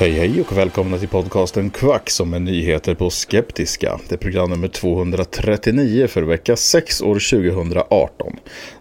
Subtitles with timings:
[0.00, 4.00] Hej hej och välkomna till podcasten Kvack som är nyheter på Skeptiska.
[4.08, 8.36] Det är program nummer 239 för vecka 6 år 2018.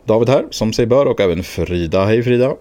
[0.05, 2.05] David här som sig bör och även Frida.
[2.05, 2.55] Hej Frida.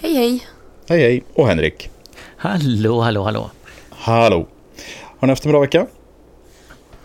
[0.00, 0.46] Hej hej.
[0.88, 1.22] Hej hej.
[1.34, 1.90] Och Henrik.
[2.36, 3.50] Hallå, hallå, hallå.
[3.90, 4.46] Hallå.
[5.18, 5.86] Har ni haft en bra vecka?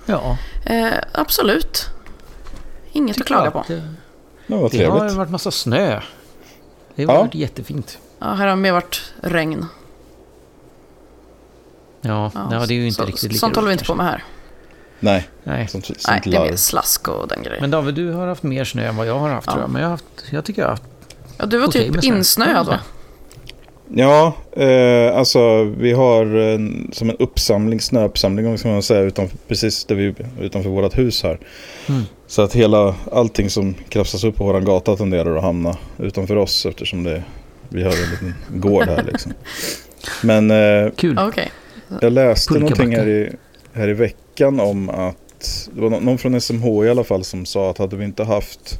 [0.05, 1.89] Ja, Eh, absolut.
[2.91, 3.63] Inget att klaga på.
[3.67, 3.81] Det, Det
[4.47, 5.17] var det har trevligt.
[5.17, 6.01] varit massa snö.
[6.95, 7.21] Det har Ja.
[7.21, 7.99] varit jättefint.
[8.19, 9.65] Ja, här har mer varit regn.
[12.05, 14.05] Ja, ja, det är ju inte så, riktigt lika Sånt håller vi inte på med
[14.05, 14.23] här.
[14.99, 15.67] Nej, Nej.
[15.67, 17.61] sånt, sånt Nej, det är mer slask och den grejen.
[17.61, 19.51] Men David, du har haft mer snö än vad jag har haft Ja.
[19.51, 19.69] tror jag.
[19.69, 20.83] Men jag, har haft, jag tycker jag har haft...
[21.37, 22.79] Ja, du var okej typ insnöad va?
[23.95, 29.85] Ja, eh, alltså vi har en, som en uppsamling, snöuppsamling kan man säga, utanför, precis
[29.85, 31.39] där vi, utanför vårt hus här.
[31.89, 32.03] Mm.
[32.27, 36.65] Så att hela, allting som krafsas upp på våran gata tenderar att hamna utanför oss
[36.65, 37.23] eftersom det,
[37.69, 39.33] vi har en liten gård här liksom.
[40.21, 41.19] Men eh, Kul.
[41.19, 41.51] Okej.
[42.01, 43.31] Jag läste någonting här i,
[43.73, 47.45] här i veckan om att det var nå- någon från SMH i alla fall som
[47.45, 48.79] sa att hade vi inte haft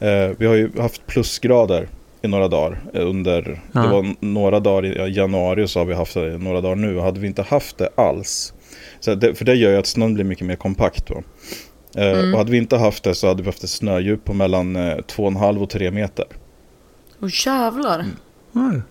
[0.00, 1.88] eh, vi har ju haft plusgrader
[2.22, 3.80] i några dagar eh, under Ja.
[3.82, 7.20] det var några dagar i januari så har vi haft det några dagar nu hade
[7.20, 8.52] vi inte haft det alls
[9.00, 11.14] så det, för det gör ju att snön blir mycket mer kompakt då.
[11.14, 11.22] Eh,
[12.18, 12.32] Mm.
[12.32, 14.80] och hade vi inte haft det så hade vi haft ett snödjup på mellan eh,
[14.96, 16.24] 2,5 och 3 meter.
[17.22, 18.04] Åh jävlar.
[18.54, 18.82] Mm.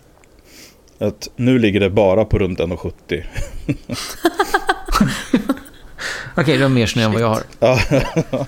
[1.01, 3.23] Att nu ligger det bara på runt 1,70.
[6.37, 7.43] Okej, du har mer snö än vad jag har.
[7.59, 7.79] Ja.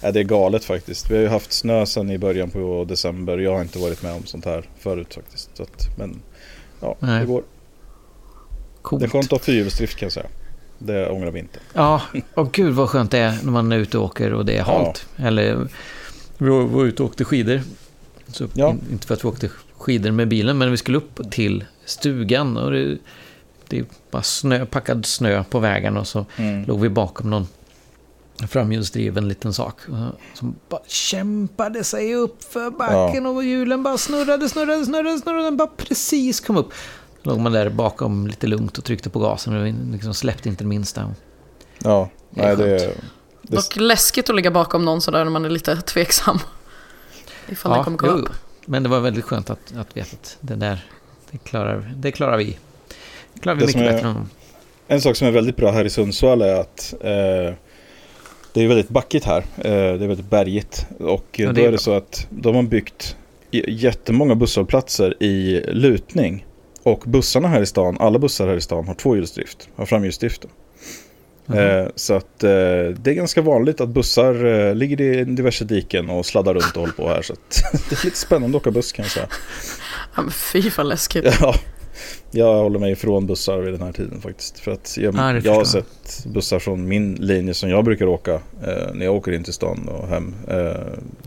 [0.00, 1.10] ja, det är galet faktiskt.
[1.10, 3.38] Vi har ju haft snö sedan i början på december.
[3.38, 5.50] Jag har inte varit med om sånt här förut faktiskt.
[5.56, 6.20] Så att, men
[6.80, 7.20] ja, Nej.
[7.20, 7.42] det går.
[8.82, 9.00] Coolt.
[9.00, 10.26] Det är skönt att ha fyrhjulsdrift kan jag säga.
[10.78, 11.58] Det ångrar vi inte.
[11.72, 12.02] Ja,
[12.34, 14.62] och gud vad skönt det är när man är ute och åker och det är
[14.62, 15.06] halt.
[15.16, 15.68] Eller
[16.38, 17.60] vi var, ute och åkte skidor.
[18.26, 18.70] Så, Ja.
[18.70, 22.56] in- Inte för att vi åkte skidor med bilen, men vi skulle upp till stugan.
[22.56, 22.98] Och det,
[23.68, 26.64] det är bara snö, packad snö på vägen och så Mm.
[26.64, 27.46] låg vi bakom någon
[28.48, 29.74] framhjulsdriven liten sak.
[29.88, 35.44] eh, Som bara kämpade sig upp för backen och hjulen bara snurrade, snurrade, snurrade, snurrade.
[35.44, 36.72] Den bara precis kom upp.
[37.22, 40.68] Låg man där bakom lite lugnt och tryckte på gasen och liksom släppte inte det
[40.68, 41.14] minsta.
[41.78, 42.78] Ja, Det är nej det är...
[42.88, 43.00] skönt.
[43.42, 46.38] Det, Dock läskigt att ligga bakom någon sådär när man är lite tveksam.
[47.48, 48.28] Ifall den kommer gå jo, upp.
[48.70, 50.78] Men det var väldigt skönt att, att veta att det där,
[51.30, 52.56] det klarar, det klarar vi.
[53.34, 54.28] Det klarar vi Det mycket är- bättre än de.
[54.88, 57.54] en sak som är väldigt bra här i Sundsvall är att eh,
[58.52, 59.38] det är väldigt backigt här.
[59.56, 60.86] Eh, det är väldigt bergigt.
[60.98, 63.16] Och Ja, då är är det så att de har byggt
[63.50, 66.46] jättemånga busshållplatser i lutning.
[66.82, 70.46] Och bussarna här i stan, alla bussar här i stan har tvåhjulsdrift, har framhjulsdrift.
[71.54, 72.50] Eh, så att eh,
[73.00, 76.80] det är ganska vanligt att bussar eh, ligger i diverse diken och sladdar runt och
[76.80, 77.22] håller på här.
[77.22, 79.26] Så att det är lite spännande att åka buss kan jag säga.
[80.16, 81.24] Ja, men fy vad läskigt.
[81.40, 81.54] Ja,
[82.30, 84.58] jag håller mig ifrån bussar vid den här tiden faktiskt.
[84.58, 88.34] För att jag, Ja, jag har sett bussar från min linje som jag brukar åka
[88.34, 90.34] eh, när jag åker in till stan och hem.
[90.48, 90.72] Eh,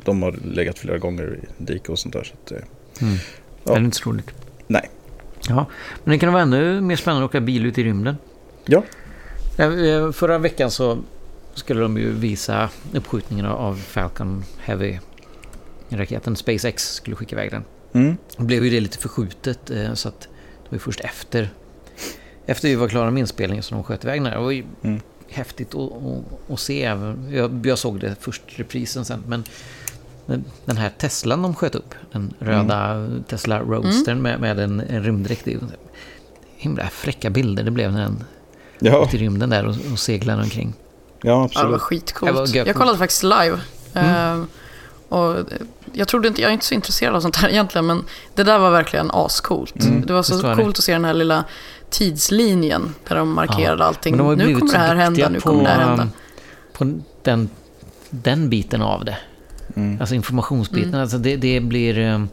[0.06, 2.24] de har legat flera gånger i dike och sånt där.
[2.24, 2.57] Så att, eh,
[3.01, 3.17] Mm.
[3.63, 3.74] Ja.
[3.74, 4.31] Det är inte så roligt.
[4.67, 4.89] nej.
[5.50, 5.65] Ja,
[6.03, 8.15] men det kan vara ännu mer spännande att åka bil ut i rymden.
[8.65, 8.83] Ja.
[9.57, 10.98] Eh, Förra veckan så
[11.53, 15.00] skulle de ju visa uppskjutningen av Falcon Heavy
[15.89, 17.63] raketen SpaceX skulle skicka iväg den.
[17.94, 18.18] Mm.
[18.38, 21.50] Då blev ju det lite förskjutet eh, så att det var ju först efter,
[22.45, 24.31] efter vi var klara med inspelningen som de sköt iväg den.
[24.31, 25.00] Det var ju Mm.
[25.30, 26.80] häftigt att, att, att se.
[27.31, 29.44] Jag, jag såg det först reprisen sen men
[30.65, 35.48] den- här Teslan de sköt upp, den röda Tesla Roadstern med, med en, en rymddräkt.
[36.56, 38.24] Himla fräcka bilder det blev när den
[38.83, 40.74] Ja, ut i rymden där och, och seglade omkring.
[41.22, 41.66] ja Ja, det var absolut.
[41.68, 42.56] Det var skitcoolt.
[42.56, 42.68] gött.
[42.68, 43.60] Jag kollade faktiskt live.
[43.94, 44.39] Mm.
[44.42, 44.45] Eh,
[45.10, 45.36] och
[45.94, 48.04] jag trodde inte, jag är inte så intresserad av sånt här egentligen, men
[48.36, 49.83] det där var verkligen ascoolt.
[49.83, 50.62] Mm, det var så var det.
[50.63, 51.44] coolt att se den här lilla
[51.89, 54.18] tidslinjen där de markerade allting.
[54.18, 56.07] Men de Nu kommer det här hända, nu på, kommer det här hända.
[56.74, 57.50] På den,
[58.10, 59.18] den biten av det.
[59.75, 59.98] Mm.
[60.00, 60.89] Alltså informationsbiten.
[60.89, 61.01] Mm.
[61.01, 62.00] Alltså det, det blir...
[62.00, 62.24] eh,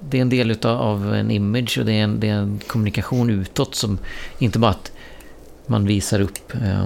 [0.00, 2.60] Det är en del utav, av en image och det är, en, det är en
[2.66, 3.98] kommunikation utåt som
[4.38, 4.92] inte bara att
[5.70, 6.84] man visar upp eh,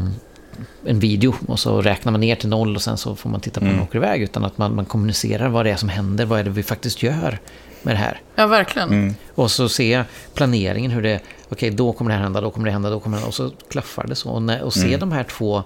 [0.87, 3.61] en video och så räknar man ner till noll och sen så får man titta
[3.61, 3.77] på Mm.
[3.77, 4.23] den åker iväg.
[4.23, 7.03] Utan att man, man kommunicerar vad det är som händer, vad är det vi faktiskt
[7.03, 7.39] gör
[7.83, 8.21] med det här.
[8.35, 8.89] Ja, verkligen.
[8.89, 9.15] Mm.
[9.35, 10.05] Och så se
[10.35, 13.17] planeringen hur det, okej då kommer det här hända, då kommer det hända, då kommer
[13.17, 13.29] det hända.
[13.29, 14.31] Och så klaffar det så.
[14.31, 15.01] Och, när, och se Mm.
[15.01, 15.63] de här två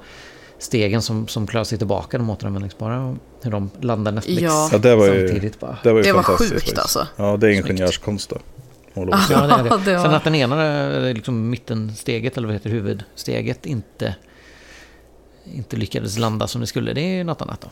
[0.59, 4.69] stegen som, som klarar sig tillbaka, de återanvändningsbara, hur de landar nästan Ja.
[4.73, 5.79] Ja, det var ju, samtidigt bara.
[5.83, 6.79] det var, ju Det var sjukt faktiskt.
[6.79, 7.07] alltså.
[7.17, 8.37] Ja, det är ingenjörskonst då.
[9.31, 9.85] Ja, det är det.
[9.85, 14.15] Det var- Sen att den ena, eh, liksom mittensteget, eller vad heter huvudsteget, inte,
[15.55, 17.69] inte lyckades landa som det skulle, det är ju något annat då.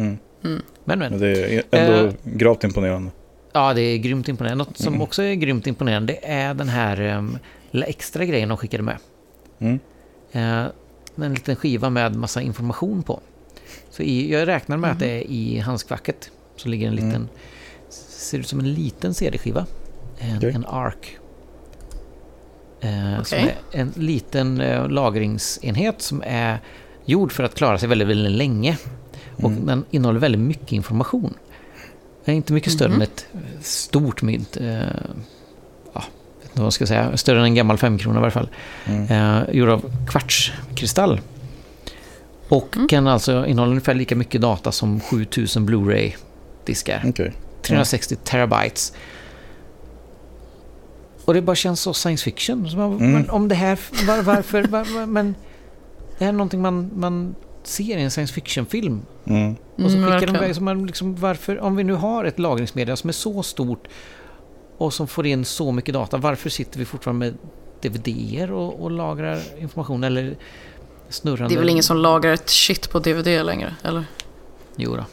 [0.00, 0.18] Mm.
[0.44, 0.62] Mm.
[0.84, 1.10] Men men.
[1.12, 2.12] Men det är ändå Eh.
[2.24, 3.10] gravt imponerande.
[3.52, 4.64] Ja, det är grymt imponerande.
[4.64, 5.02] Något som Mm.
[5.02, 7.38] också är grymt imponerande det är den här um,
[7.70, 8.96] lilla extra grejen de skickade med.
[9.58, 9.78] Mm.
[10.32, 10.66] Eh,
[11.24, 13.20] en liten skiva med massa information på.
[13.90, 16.30] Så i, jag räknar med att det är i handskfacket.
[16.56, 17.28] Så ligger en liten, Mm.
[18.08, 19.66] ser ut som en liten CD-skiva.
[20.20, 20.52] En, Okej.
[20.54, 20.94] en ARC.
[22.80, 23.56] Eh, Som Okej.
[23.72, 26.58] är en liten eh, lagringsenhet som är
[27.04, 28.76] gjord för att klara sig väldigt, väldigt länge.
[29.36, 29.66] Och Mm.
[29.66, 31.34] den innehåller väldigt mycket information.
[32.24, 32.96] Den är inte mycket större Mhm.
[32.96, 33.26] än ett
[33.60, 34.56] stort mynt.
[34.56, 34.66] Eh,
[35.92, 36.04] ja,
[36.40, 37.16] vet inte vad man ska säga.
[37.16, 38.48] Större än en gammal femkrona i varje fall.
[38.86, 39.06] Mm.
[39.42, 41.20] Eh, gjord av kvartskristall.
[42.48, 42.88] Och Mm.
[42.88, 47.02] kan alltså innehålla ungefär lika mycket data som 7000 Blu-ray-diskar.
[47.08, 47.32] Okej.
[47.62, 48.92] 360 terabytes.
[51.30, 52.70] Och det bara känns så science fiction.
[52.70, 53.12] Så man, Mm.
[53.12, 55.34] men om det här, var, varför, var, var, men
[56.18, 59.02] det här är någonting man, man ser i en science fiction-film.
[59.24, 59.52] Mm.
[59.52, 60.36] Och så Mm, skickar de verkligen.
[60.36, 63.88] iväg, så man liksom, varför, om vi nu har ett lagringsmedia som är så stort
[64.78, 67.34] och som får in så mycket data, varför sitter vi fortfarande med
[67.82, 70.36] DVD-er och, och lagrar information eller
[71.08, 71.54] snurrande...
[71.54, 74.04] Det är väl ingen som lagar ett shit på DVD längre, eller?
[74.76, 75.04] Jo då.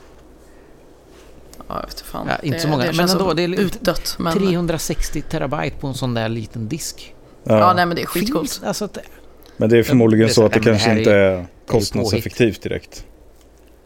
[1.67, 2.27] Ja, jag fan.
[2.29, 4.15] Ja, inte det, så många, Det men ändå, det är utdött.
[4.19, 4.33] Men...
[4.33, 7.13] 360 terabyte på en sån där liten disk.
[7.43, 8.61] Ja, nej men det är skitcoolt.
[8.65, 8.97] Alltså att,
[9.57, 13.05] Men det är förmodligen så att det kanske inte är- är kostnadseffektivt direkt.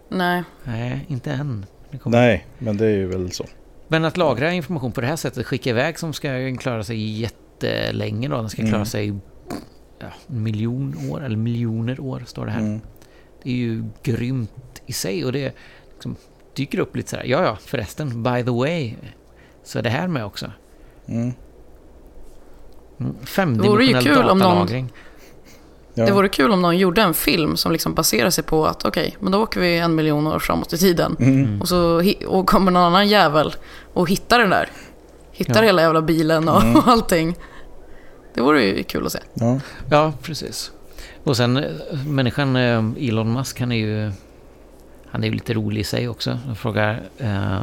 [0.10, 0.44] Nej.
[0.64, 1.66] nej, inte än.
[2.06, 3.46] Nej, men det är ju väl så.
[3.88, 8.28] Men att lagra information på det här sättet, skicka iväg som ska klara sig jättelänge
[8.28, 8.36] då.
[8.36, 8.86] Den ska klara Mm.
[8.86, 9.14] sig
[10.00, 12.60] ja, en miljon år, eller miljoner år står det här.
[12.60, 12.82] Mm.
[13.44, 15.54] Det är ju grymt i sig och det
[15.94, 16.16] liksom
[16.56, 17.24] dyker upp lite så här.
[17.24, 18.94] Ja, ja, förresten, by the way,
[19.64, 20.52] så är det här med också.
[21.08, 21.34] Mm.
[23.00, 23.14] Mm,
[23.58, 24.94] Det vore ju Femdimensionell kul om någon- datalagring.
[25.94, 26.06] Ja.
[26.06, 29.18] Det vore kul om någon gjorde en film som liksom baserar sig på att okej,
[29.20, 31.16] men då åker vi en miljon år framåt i tiden.
[31.20, 31.62] Mm.
[31.62, 33.56] Och så och kommer någon annan jävel
[33.94, 34.70] och hittar den där.
[35.32, 35.66] Hittar Ja.
[35.66, 36.82] hela jävla bilen och Mm.
[36.86, 37.36] allting.
[38.34, 39.20] Det vore ju kul att se.
[39.34, 39.60] Ja.
[39.90, 40.72] Ja, precis.
[41.24, 41.64] Och sen eh,
[42.08, 44.12] människan eh, Elon Musk, han är ju
[45.12, 46.40] han är ju lite rolig i sig också.
[46.48, 47.62] Jag frågar eh,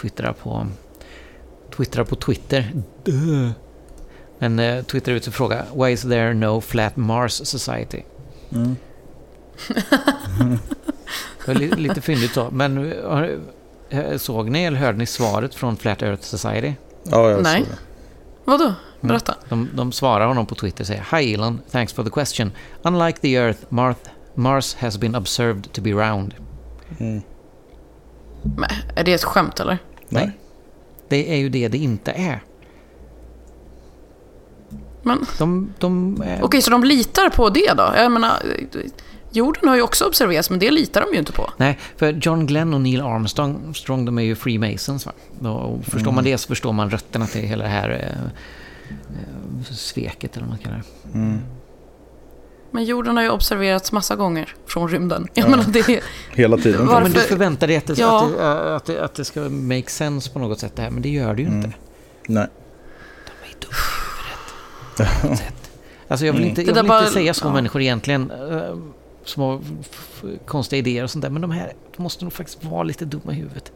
[0.00, 0.66] twittrar på
[1.76, 2.72] twittrar på Twitter.
[3.04, 3.50] Duh.
[4.38, 8.02] Men eh, twittrar ut och frågar Why is there no flat Mars society?
[8.52, 8.76] Mm.
[11.38, 12.50] Det var li, lite fyndigt så.
[12.50, 12.92] Men
[13.90, 16.72] eh, såg ni eller hörde ni svaret från Flat Earth Society?
[17.02, 17.60] ja, jag Nej.
[17.60, 17.78] såg det.
[18.44, 18.74] Vadå?
[19.00, 19.34] Berätta.
[19.48, 22.52] De, de svarar honom på Twitter och säger Hi Elon, thanks for the question.
[22.82, 23.96] Unlike the Earth, Mars,
[24.34, 26.34] Mars has been observed to be round.
[26.98, 27.22] Mm.
[28.56, 29.78] Men, är det ett skämt eller?
[30.08, 30.30] Nej.
[31.08, 32.42] Det är ju det det inte är.
[35.02, 36.44] Men De, de är...
[36.44, 37.92] okej, så de litar på det då?
[37.96, 38.42] Jag menar,
[39.30, 41.50] jorden har ju också observerats, men det litar de ju inte på.
[41.56, 45.06] Nej, för John Glenn och Neil Armstrong, Strong, de är ju Freemasons.
[45.06, 45.12] Va?
[45.50, 46.14] Och förstår Mm.
[46.14, 48.22] man det så förstår man rötterna till hela det här eh,
[48.90, 50.76] eh, sveket, eller vad man kallar
[51.12, 51.18] det.
[51.18, 51.40] Mm.
[52.74, 55.28] Men jorden har ju observerats massa gånger från rymden.
[55.34, 55.50] Jag Ja.
[55.50, 56.00] menar, det är...
[56.36, 56.86] Hela tiden.
[56.86, 58.24] Varför- men du förväntar dig att det, Ja.
[58.24, 61.02] att, det, att, det, att det ska make sense på något sätt det här, men
[61.02, 61.58] det gör det ju Mm.
[61.64, 61.72] inte.
[62.28, 62.46] Nej.
[63.26, 63.76] De är dumma
[64.98, 65.40] i huvudet.
[66.08, 66.50] Alltså jag vill Mm.
[66.50, 67.52] inte, jag vill bara- inte säga så ja.
[67.52, 68.30] människor egentligen.
[68.30, 68.76] eh,
[69.24, 71.30] små f- f- konstiga idéer och sånt där.
[71.30, 73.72] Men de här måste nog faktiskt vara lite dumma i huvudet.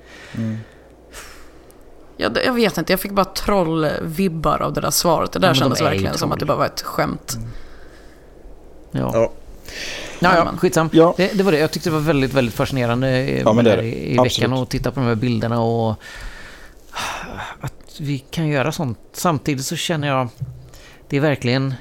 [2.17, 5.33] Jag, jag vet inte, jag fick bara trollvibbar av det där svaret.
[5.33, 6.33] Det där Ja, men de kändes verkligen som troll.
[6.33, 7.37] att det bara var ett skämt.
[9.01, 9.33] Ja, Ja.
[10.19, 10.91] ja, ja skitsam.
[10.93, 11.15] Ja.
[11.17, 11.59] Det, det var det.
[11.59, 13.83] Jag tyckte det var väldigt, väldigt fascinerande eh, Ja, det det.
[13.85, 15.95] i, veckan och titta på de här bilderna och
[17.61, 18.99] att vi kan göra sånt.
[19.13, 20.29] Samtidigt så känner jag,
[21.09, 21.75] det är verkligen,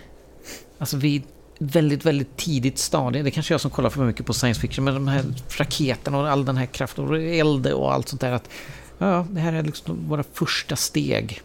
[0.79, 1.23] alltså vi
[1.59, 3.23] väldigt, väldigt tidigt stadie.
[3.23, 5.23] Det kanske är jag som kollar för mycket på science fiction, men de här
[5.57, 8.31] raketerna och all den här kraften och eld och allt sånt där.
[8.31, 8.49] Att,
[8.97, 11.41] ja, det här är liksom våra första steg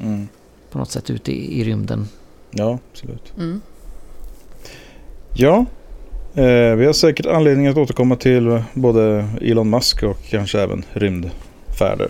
[0.00, 0.28] Mm.
[0.70, 2.08] på något sätt ute i, i rymden.
[2.50, 3.32] Ja, absolut.
[3.36, 3.60] Mm.
[5.38, 5.64] Ja,
[6.34, 12.08] eh, vi har säkert anledning att återkomma till både Elon Musk och kanske även rymdfärder.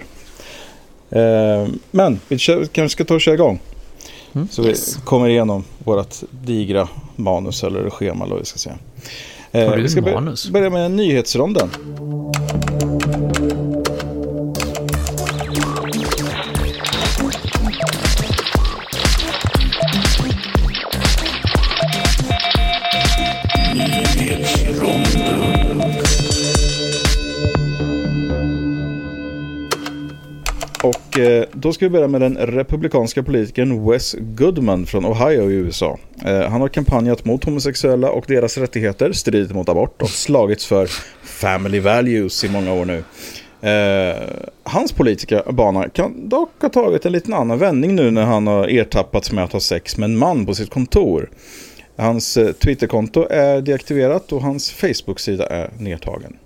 [1.10, 2.38] Eh, men vi
[2.72, 3.60] kanske ska ta och köra igång.
[4.34, 4.48] Mm.
[4.50, 4.96] Så vi Yes.
[5.04, 8.76] kommer igenom vårt digra manus eller schema eller vad vi ska säga.
[9.52, 10.50] Eh, Har du vi ska manus?
[10.50, 11.68] börja med nyhetsronden.
[30.86, 35.54] Och eh, då ska vi börja med den republikanska politikern Wes Goodman från Ohio i
[35.54, 35.98] USA.
[36.24, 40.86] Eh, han har kampanjat mot homosexuella och deras rättigheter, stridit mot abort och slagits för
[41.22, 43.04] family values i många år nu.
[43.70, 44.16] Eh,
[44.62, 48.68] hans politiska bana kan dock ha tagit en liten annan vändning nu när han har
[48.68, 51.30] ertappats med att ha sex med en man på sitt kontor.
[51.96, 56.36] Hans eh, Twitterkonto är deaktiverat och hans Facebook-sida är nedtagen.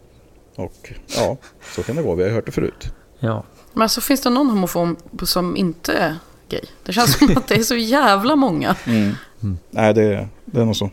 [0.56, 1.36] Och ja,
[1.74, 2.92] så kan det gå, Vi har hört det förut.
[3.20, 3.44] Ja.
[3.72, 6.16] Men alltså finns det någon homofob som inte är
[6.48, 6.60] gay?
[6.82, 8.76] Det känns som att det är så jävla många.
[9.42, 9.58] Mm.
[9.70, 10.90] Nej, det, det är nog så.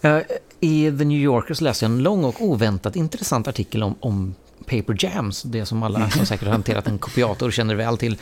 [0.00, 0.18] Eh,
[0.60, 4.34] I The New Yorker så läste jag en lång och oväntat intressant artikel om, om
[4.66, 5.42] Paper Jams.
[5.42, 8.16] Det som alla som säkert har hanterat en kopiator känner väl till.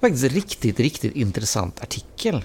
[0.00, 2.44] Faktiskt riktigt, riktigt intressant artikel.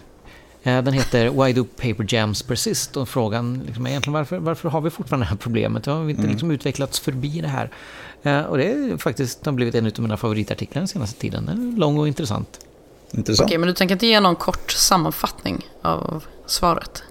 [0.64, 2.98] Eh, Den heter Why do paper jams persist?
[2.98, 5.86] Och frågan liksom är egentligen varför, varför har vi fortfarande det här problemet?
[5.86, 7.70] Har vi inte liksom utvecklats förbi det här?
[8.26, 11.46] Och det är faktiskt har blivit en av mina favoritartiklar den senaste tiden.
[11.46, 12.60] Den är lång och intressant.
[13.12, 13.48] Intressant.
[13.48, 17.04] Okej, men du tänker inte ge någon kort sammanfattning av svaret?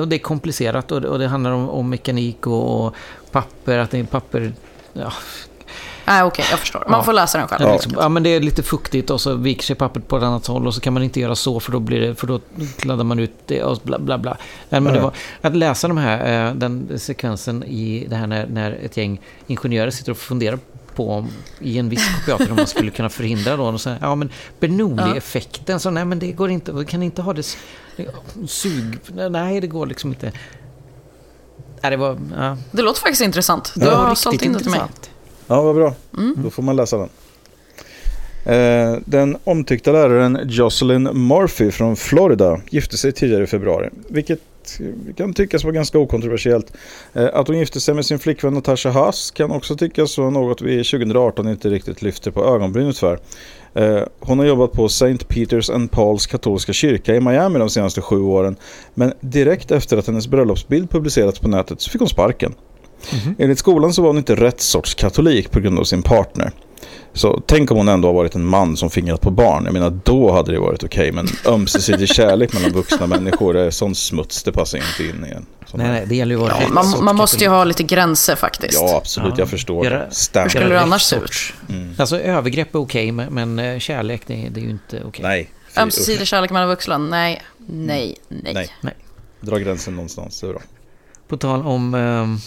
[0.00, 2.94] Och det är komplicerat och det, och det handlar om, om mekanik och, och
[3.30, 4.52] papper, att det är papper...
[4.92, 5.12] Ja,
[6.10, 6.84] Nej, okej, jag förstår.
[6.88, 7.02] Man Ja.
[7.04, 7.62] får läsa den själv.
[7.66, 7.72] Ja.
[7.72, 10.46] Liksom, ja, men det är lite fuktigt och så viker sig pappret på ett annat
[10.46, 12.40] håll och så kan man inte göra så för då, blir det, för då
[12.76, 14.36] kladdar man ut det och bla bla bla.
[14.68, 15.02] Nej, men det Ja.
[15.04, 15.12] var,
[15.50, 19.90] att läsa de här, eh, den sekvensen i det här när, när ett gäng ingenjörer
[19.90, 20.58] sitter och funderar
[20.94, 21.28] på om,
[21.60, 23.64] i en viss kopiator om man skulle kunna förhindra då.
[23.64, 27.32] Och så, ja men Bernoulli-effekten, så nej men det går inte, vi kan inte ha
[27.32, 27.56] det
[28.48, 28.98] sug,
[29.30, 30.32] nej det går liksom inte.
[31.82, 33.72] Nej, det var, ja, Det låter faktiskt intressant.
[33.76, 34.80] Du har riktigt sålt in det till mig.
[35.50, 35.94] Ja, vad bra.
[36.36, 37.08] Då får man läsa den.
[38.44, 43.88] Eh, den omtyckta läraren Jocelyn Murphy från Florida gifte sig tidigare i februari.
[44.08, 44.40] Vilket
[45.16, 46.72] kan tyckas vara ganska okontroversiellt.
[47.12, 50.62] Eh, att hon gifte sig med sin flickvän Natasha Haas kan också tyckas vara något
[50.62, 53.18] vi 2018 inte riktigt lyfter på ögonbrynet för.
[53.74, 55.18] Eh, hon har jobbat på St.
[55.28, 58.56] Peters and Pauls katolska kyrka i Miami de senaste sju åren.
[58.94, 62.54] Men direkt efter att hennes bröllopsbild publicerats på nätet så fick hon sparken.
[63.38, 66.52] Enligt skolan så var hon inte rätt sorts katolik på grund av sin partner.
[67.12, 69.64] Så tänk om hon ändå har varit en man som fingrat på barn.
[69.64, 71.12] Jag menar då hade det varit okej.
[71.12, 74.42] men ömsesidig kärlek mellan vuxna människor är sån smuts.
[74.42, 75.46] Det passar inte in igen.
[75.74, 77.82] Nej, nej, det gäller ju att vara Ja, rätt man, man måste ju ha lite
[77.82, 78.74] gränser faktiskt.
[78.74, 79.38] Ja absolut, Ja.
[79.38, 79.84] jag förstår.
[79.84, 80.42] Göra- Stäm.
[80.42, 81.22] Hur skulle det annars se ut?
[81.22, 81.54] sorts.
[81.96, 85.22] Alltså övergrepp är okej, men, men eh, kärlek det, är- det är ju inte okej.
[85.22, 85.50] Nej.
[85.74, 86.98] fy, Ömsesidig kärlek mellan vuxna?
[86.98, 88.54] Nej, nej, nej.
[88.54, 88.68] Nej.
[88.80, 88.94] Nej.
[89.40, 90.62] Dra gränsen någonstans, det är bra.
[91.28, 91.94] På tal om...
[91.94, 92.38] ehm,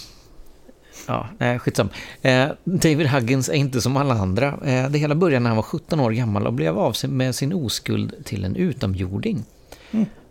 [1.06, 1.88] ja, nej, skitsam.
[2.22, 4.46] Eh, David Huggins är inte som alla andra.
[4.64, 7.52] Eh, det hela började när han var 17 år gammal och blev av med sin
[7.52, 9.44] oskuld till en utomjording.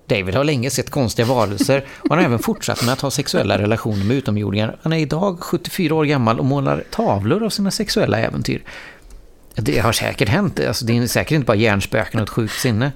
[0.06, 3.58] David har länge sett konstiga varelser och han har även fortsatt med att ha sexuella
[3.58, 4.78] relationer med utomjordingar.
[4.82, 8.64] Han är idag 74 år gammal och målar tavlor av sina sexuella äventyr.
[9.56, 10.60] Det har säkert hänt.
[10.60, 12.92] Alltså, det är säkert inte bara hjärnspöken och ett sjukt sinne.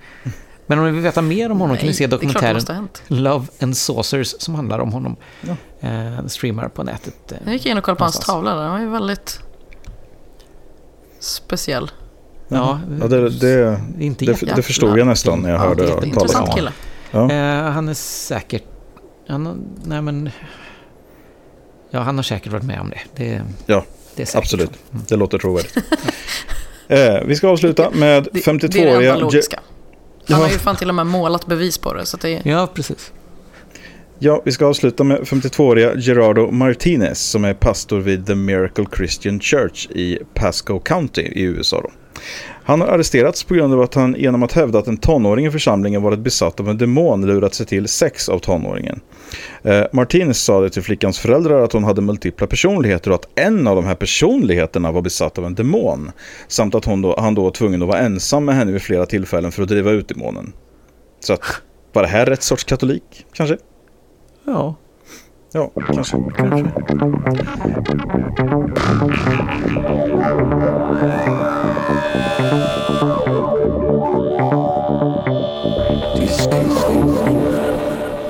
[0.67, 2.87] Men om ni vill veta mer om honom kan ni se dokumentären.
[3.07, 5.15] Love and Saucers som handlar om honom.
[5.47, 5.55] Eh,
[6.27, 7.31] streamar på nätet.
[7.31, 8.61] Eh, Jag gick in och kollade på hans tavla där.
[8.63, 9.39] Den var ju väldigt
[11.19, 11.91] speciell.
[12.47, 16.07] Ja, Ja, det, det, inte det, det förstod jag nästan när jag Ja, hörde det
[16.07, 16.51] är talas om det.
[16.51, 16.71] kille.
[17.11, 17.31] Ja.
[17.31, 18.63] Eh, han är säkert...
[19.27, 20.29] Han, nej men...
[21.89, 22.99] Ja, han har säkert varit med om det.
[23.15, 23.83] Det, Ja,
[24.15, 24.71] det absolut.
[24.89, 25.77] Det låter trovärdigt.
[26.87, 29.13] eh, vi ska avsluta med Det, det är det 52-åriga...
[29.13, 29.59] enda logiska.
[30.29, 30.45] Han Ja.
[30.45, 32.05] har ju fan till och med målat bevis på det.
[32.05, 33.11] Så att det är, Ja, precis.
[34.19, 39.39] Ja, vi ska avsluta med 52-åriga Gerardo Martinez som är pastor vid The Miracle Christian
[39.39, 41.81] Church i Pasco County i USA.
[41.81, 41.89] Då.
[42.63, 45.51] Han har arresterats på grund av att han genom att hävda att en tonåring i
[45.51, 48.99] församlingen varit besatt av en demon lurat sig till sex av tonåringen.
[49.63, 53.67] Eh, Martinez sa det till flickans föräldrar att hon hade multipla personligheter och att en
[53.67, 56.11] av de här personligheterna var besatt av en demon.
[56.47, 59.05] Samt att hon då, han då var tvungen att vara ensam med henne vid flera
[59.05, 60.53] tillfällen för att driva ut demonen.
[61.19, 61.41] Så att,
[61.93, 63.57] var det här rätt sorts katolik, kanske?
[64.49, 64.75] Ja.
[65.51, 66.17] Ja, kanske.
[66.37, 66.71] kanske.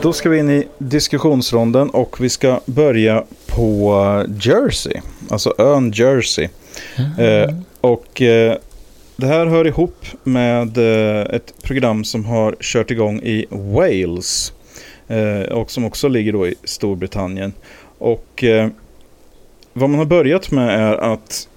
[0.01, 6.49] Då ska vi in i diskussionsronden och vi ska börja på Jersey, alltså ön Jersey.
[7.19, 8.57] Eh, och eh,
[9.15, 14.56] det här hör ihop med eh, ett program som har kört igång i Wales eh,
[15.51, 17.53] och som också ligger då i Storbritannien.
[17.97, 18.69] Och eh,
[19.73, 21.47] vad man har börjat med är att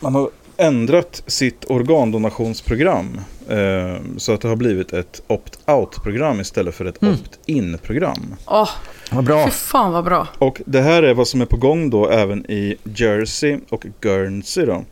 [0.00, 6.84] man har ändrat sitt organdonationsprogram eh, så att det har blivit ett opt-out-program istället för
[6.84, 7.14] ett Mm.
[7.14, 8.34] opt-in-program.
[8.46, 8.68] Åh,
[9.12, 9.44] Vad bra.
[9.44, 10.26] fy fan vad bra.
[10.38, 14.66] Och det här är vad som är på gång då även i Jersey och Guernsey
[14.66, 14.84] då.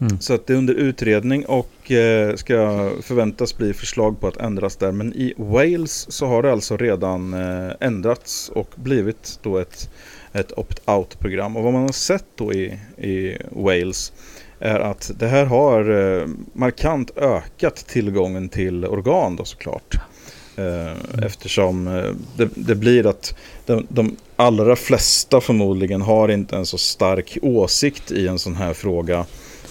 [0.00, 0.20] Mm.
[0.20, 4.76] Så att det är under utredning och eh, ska förväntas bli förslag på att ändras
[4.76, 4.92] där.
[4.92, 9.90] Men i Wales så har det alltså redan eh, ändrats och blivit då ett,
[10.32, 11.56] ett opt-out-program.
[11.56, 14.12] Och vad man har sett då i, i Wales
[14.58, 19.94] är att det här har eh, markant ökat tillgången till organ då såklart.
[20.56, 23.34] Eh, eftersom eh, det, det blir att
[23.66, 28.72] de, de allra flesta förmodligen har inte en så stark åsikt i en sån här
[28.72, 29.26] fråga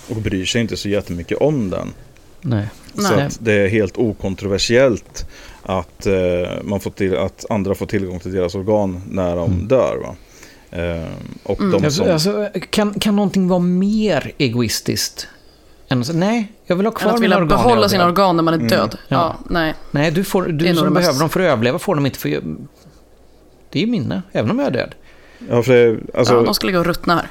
[0.09, 1.93] och bryr sig inte så jättemycket om den.
[2.41, 2.67] Nej.
[2.95, 3.25] Så Nej.
[3.25, 5.25] att det är helt okontroversiellt
[5.63, 6.13] att, eh,
[6.63, 9.67] man får till, att andra får tillgång till deras organ när de Mm.
[9.67, 9.97] dör.
[9.97, 10.15] Va?
[10.71, 11.05] Eh,
[11.43, 15.27] och de Alltså, som, alltså, kan, kan någonting vara mer egoistiskt?
[15.89, 17.47] Än att säga, nej, jag vill ha kvar att mina vilja organ.
[17.63, 18.67] behålla sina dör." organ när man är Mm.
[18.69, 18.97] död.
[19.07, 19.15] Ja.
[19.17, 19.73] Ja, nej.
[19.91, 22.29] Nej, du, får, du som behöver mest- dem för att överleva får dem inte för...
[23.69, 24.95] Det är ju mina, även om jag är död.
[25.49, 27.27] ja, för det, alltså, ja, de ska ligga och ruttna här.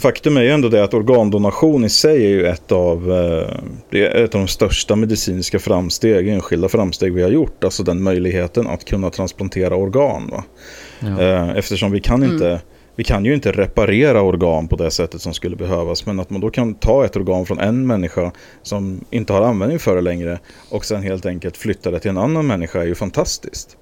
[0.00, 3.56] Faktum är ju ändå det att organdonation i sig är ju ett av, eh,
[3.90, 7.64] det är ett av de största medicinska framsteg, enskilda framsteg vi har gjort.
[7.64, 10.28] Alltså den möjligheten att kunna transplantera organ.
[10.32, 10.44] Va?
[11.00, 11.22] Ja.
[11.22, 12.60] Eh, Eftersom vi kan, inte,
[12.96, 16.06] vi kan ju inte reparera organ på det sättet som skulle behövas.
[16.06, 19.78] Men att man då kan ta ett organ från en människa som inte har användning
[19.78, 20.38] för det längre
[20.70, 23.76] och sen helt enkelt flytta det till en annan människa är ju fantastiskt.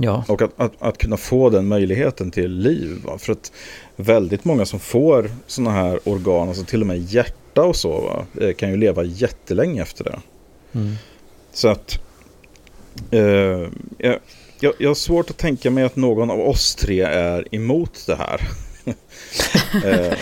[0.00, 0.24] Ja.
[0.28, 3.02] Och att, att, att kunna få den möjligheten till liv.
[3.04, 3.18] Va?
[3.18, 3.52] För att
[3.96, 8.44] väldigt många som får sådana här organ, alltså till och med hjärta och så, va?
[8.46, 10.18] eh, kan ju leva jättelänge efter det.
[10.72, 10.94] Mm.
[11.52, 12.00] Så att
[13.10, 13.20] eh,
[13.98, 14.18] jag,
[14.60, 18.16] jag, jag har svårt att tänka mig att någon av oss tre är emot det
[18.16, 18.48] här.
[19.84, 20.18] eh,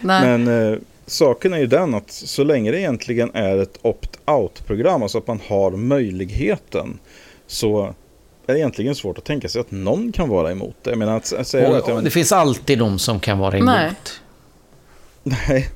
[0.00, 5.18] men eh, saken är ju den att så länge det egentligen är ett opt-out-program, alltså
[5.18, 6.98] att man har möjligheten,
[7.46, 7.94] så
[8.48, 10.90] är det egentligen svårt att tänka sig att någon kan vara emot det.
[10.90, 13.58] Jag menar att, att säga att Och, jag, det finns alltid de som kan vara
[13.58, 13.68] emot.
[15.22, 15.68] Nej.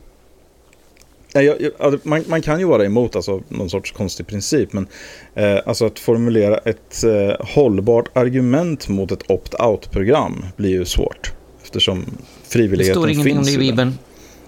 [1.35, 1.45] Nej.
[1.47, 4.87] Jag, jag, alltså, man, man kan ju vara emot alltså, någon sorts konstig princip, men
[5.35, 11.33] eh, alltså att formulera ett eh, hållbart argument mot ett opt-out-program blir ju svårt.
[11.63, 13.71] Eftersom Det frivilligheten står ingenting om finns det i.
[13.71, 13.99] Bibeln.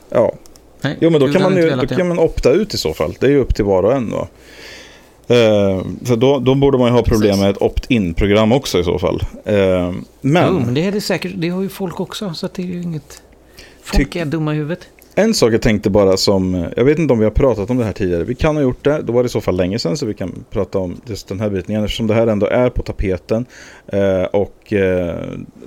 [0.08, 0.32] Ja,
[0.80, 1.96] Nej, jo men då kan, man ju, då det.
[1.96, 3.14] kan man opta ut i så fall.
[3.20, 4.28] Det är ju upp till var och en då.
[5.28, 8.98] Eh, för då, då borde man ju ha problem med ett opt-in-program också i så
[8.98, 9.22] fall.
[9.44, 10.64] Eh, men...
[10.66, 11.32] Jo, det är det säkert.
[11.36, 13.22] Det har ju folk också, så det är ju inget...
[13.82, 14.88] Folk är dumma i huvudet.
[15.16, 17.84] En sak jag tänkte bara som, jag vet inte om vi har pratat om det
[17.84, 19.96] här tidigare, vi kan ha gjort det, då var det i så fall länge sedan
[19.96, 22.70] så vi kan prata om just den här biten igen eftersom det här ändå är
[22.70, 23.46] på tapeten.
[23.86, 25.16] Eh, och eh,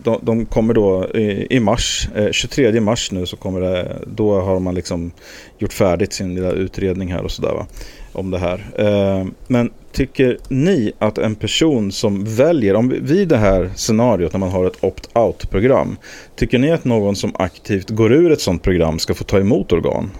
[0.03, 4.41] de, de kommer då i, i mars, eh, 23 mars nu så kommer det, då
[4.41, 5.11] har man liksom
[5.57, 7.67] gjort färdigt sin lilla utredning här och sådär va,
[8.17, 8.65] om det här.
[8.77, 14.33] Eh, men tycker ni att en person som väljer, om vi- vid det här scenariot
[14.33, 15.97] när man har ett opt-out-program,
[16.35, 19.71] Tycker ni att någon som aktivt går ur ett sånt program ska få ta emot
[19.73, 20.11] organ?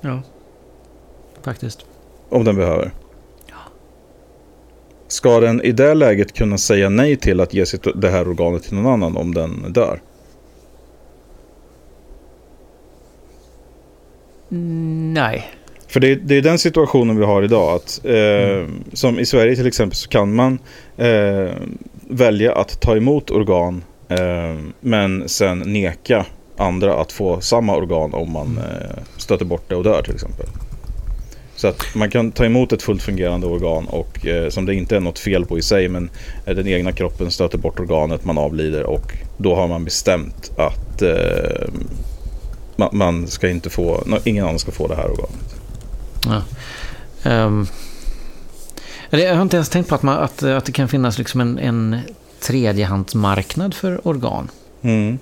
[0.00, 0.22] Ja.
[1.42, 1.86] Faktiskt.
[2.28, 2.90] Om den behöver?
[5.08, 8.62] Ska den i det läget kunna säga nej till att ge sitt, det här organet
[8.62, 10.00] till någon annan om den dör?
[15.14, 15.50] Nej.
[15.94, 17.74] För det, det är den situationen vi har idag.
[17.74, 20.58] Att, eh, Som i Sverige till exempel så kan man
[20.96, 21.52] eh,
[22.08, 26.26] välja att ta emot organ eh, men sen neka
[26.56, 30.46] andra att få samma organ om man eh, stöter bort det och dör till exempel.
[31.56, 34.96] Så att man kan ta emot ett fullt fungerande organ och eh, som det inte
[34.96, 36.10] är något fel på i sig men
[36.46, 41.02] eh, den egna kroppen stöter bort organet, man avlider och då har man bestämt att
[41.02, 41.68] eh,
[42.76, 45.53] man, man, ska inte få, no, ingen annan ska få det här organet.
[46.26, 46.42] Ja.
[47.44, 47.66] Um,
[49.10, 51.58] jag har inte ens tänkt på att, man, att, att det kan finnas liksom en,
[51.58, 52.00] en
[52.40, 54.50] tredjehandsmarknad för organ.
[54.82, 55.18] Mm.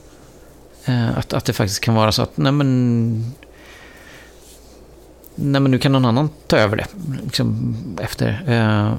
[0.88, 3.33] Uh, att, att det faktiskt kan vara så att nej men,
[5.35, 6.87] nej men nu kan någon annan ta över det.
[7.25, 8.29] Liksom, efter.
[8.29, 8.95] Uh,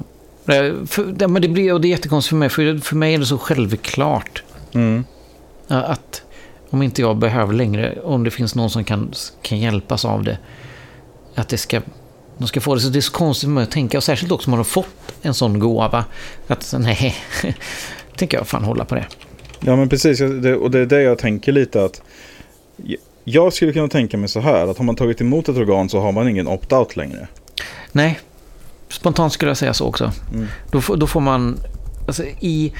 [0.86, 3.18] för, ja, men det, blir, och det är jättekonstigt för mig, för, för mig är
[3.18, 4.42] det så självklart.
[4.72, 5.04] Mm.
[5.68, 6.22] Att
[6.70, 9.12] om inte jag behöver längre, om det finns någon som kan,
[9.42, 10.38] kan hjälpas av det,
[11.34, 11.80] att det ska,
[12.38, 12.80] de ska få det.
[12.80, 14.64] Så det är så konstigt för mig att tänka, och särskilt också om man har
[14.64, 16.04] fått en sån gåva,
[16.46, 17.14] att nej,
[18.16, 19.06] tänker jag fan hålla på det.
[19.60, 22.02] Ja men precis, och det är det jag tänker lite att
[23.24, 26.00] jag skulle kunna tänka mig så här, att har man tagit emot ett organ så
[26.00, 27.28] har man ingen opt-out längre.
[27.92, 28.20] Nej,
[28.88, 30.12] spontant skulle jag säga så också.
[30.32, 30.46] Mm.
[30.70, 31.58] Då, får, då får man,
[32.06, 32.72] alltså i,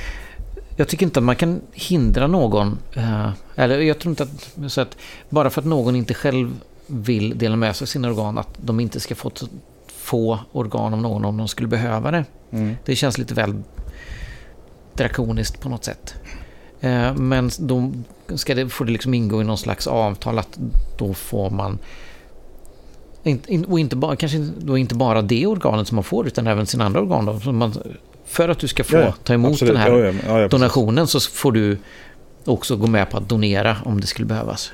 [0.76, 4.80] jag tycker inte att man kan hindra någon, eh, eller jag tror inte att, så
[4.80, 4.96] att
[5.28, 6.50] bara för att någon inte själv
[6.86, 9.30] vill dela med sig av sina organ, att de inte ska få,
[9.86, 12.24] få organ av någon om de skulle behöva det.
[12.50, 12.76] Mm.
[12.84, 13.62] Det känns lite väl
[14.94, 16.14] drakoniskt på något sätt.
[16.80, 17.92] Eh, men då
[18.34, 20.58] ska det, får det liksom ingå i någon slags avtal att
[20.98, 21.78] då får man
[23.68, 26.84] och inte bara, kanske då inte bara det organet som man får utan även sina
[26.84, 27.40] andra organ.
[27.44, 27.74] Då, man,
[28.24, 29.74] för att du ska få ja, ta emot absolut.
[29.74, 31.78] den här ja, donationen så får du
[32.44, 34.72] också gå med på att donera om det skulle behövas.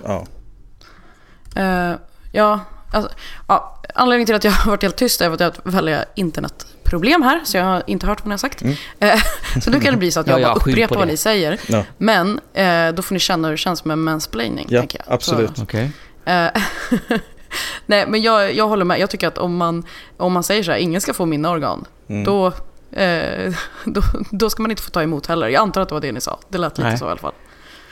[1.55, 1.99] Ja, uh,
[2.33, 2.61] ja,
[2.93, 3.11] alltså,
[3.49, 5.99] ja anledningen till att jag har varit helt tyst är att jag har ett väldigt
[6.15, 8.63] internetproblem här, så jag har inte hört vad ni har sagt.
[8.63, 8.77] Mm.
[9.03, 9.11] Uh,
[9.61, 11.61] så nu kan det bli så att jag bara upprepar vad ni säger.
[11.99, 14.67] Men uh, då får ni känna hur det känns med mansplaining.
[14.71, 15.15] Ja, tänker jag.
[15.15, 15.57] absolut.
[15.57, 15.89] Så, okay.
[17.87, 19.01] Nej, men jag, jag håller med.
[19.01, 19.85] Jag tycker att om man,
[20.17, 22.25] om man säger så här, ingen ska få mina organ, mm.
[22.25, 22.47] då,
[22.93, 25.49] eh, då, då ska man inte få ta emot heller.
[25.49, 26.39] Jag antar att det var det ni sa.
[26.49, 26.99] Det lät lite Nej.
[26.99, 27.33] så i alla fall.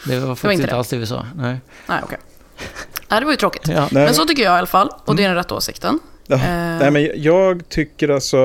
[0.05, 1.27] Det var faktiskt det var inte, inte alls det vi sa.
[1.35, 2.03] Nej, Nej okej.
[2.05, 2.19] Okay.
[3.11, 3.69] Nej, det var ju tråkigt.
[3.69, 3.89] Ja.
[3.93, 5.99] Men så tycker jag i alla fall, och det är den rätta åsikten.
[6.27, 6.37] Ja.
[6.37, 6.79] Eh.
[6.81, 8.39] Nej, men jag tycker alltså,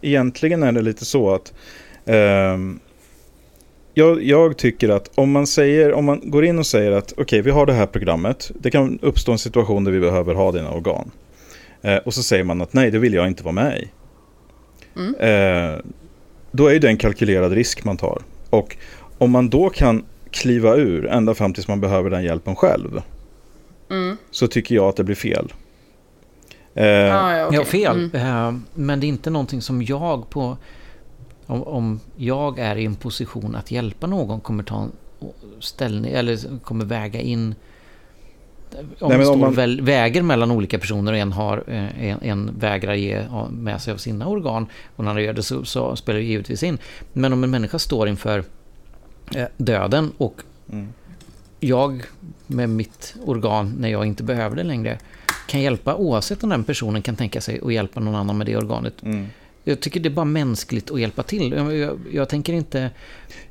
[0.00, 1.52] egentligen är det lite så att
[2.04, 2.58] eh,
[3.94, 7.22] jag, jag, tycker att om man, säger, om man går in och säger att okej,
[7.22, 8.50] okay, vi har det här programmet.
[8.54, 11.10] Det kan uppstå en situation där vi behöver ha dina organ.
[11.82, 13.90] Eh, och så säger man att nej, det vill jag inte vara med i.
[14.96, 15.14] Mm.
[15.14, 15.80] Eh,
[16.50, 18.22] då är det en kalkylerad risk man tar.
[18.50, 18.76] Och
[19.18, 23.02] om man då kan kliva ur ända fram tills man behöver den hjälpen själv.
[23.92, 24.16] Mm.
[24.30, 25.52] Så tycker jag att det blir fel.
[26.74, 27.58] Eh, ah, ja, okay.
[27.58, 28.10] ja, fel.
[28.14, 28.14] Mm.
[28.14, 30.56] Eh, men det är inte någonting som jag på
[31.46, 34.88] om, om jag är i en position att hjälpa någon kommer ta
[35.60, 37.54] ställning eller kommer väga in
[38.98, 39.54] om Nej, det står man...
[39.54, 43.92] väl, väger mellan olika personer och en, har, eh, en, en vägrar ge med sig
[43.92, 46.78] av sina organ och den andra gör det så, så, spelar det givetvis in.
[47.12, 48.44] Men om en människa står inför
[49.34, 50.88] eh, döden och mm.
[51.62, 52.02] Jag
[52.46, 54.98] med mitt organ när jag inte behöver det längre
[55.46, 58.56] kan hjälpa oavsett om den personen kan tänka sig att hjälpa någon annan med det
[58.56, 59.02] organet.
[59.02, 59.26] Mm.
[59.64, 61.52] Jag tycker det är bara mänskligt att hjälpa till.
[61.52, 62.90] Jag, jag, jag tänker inte...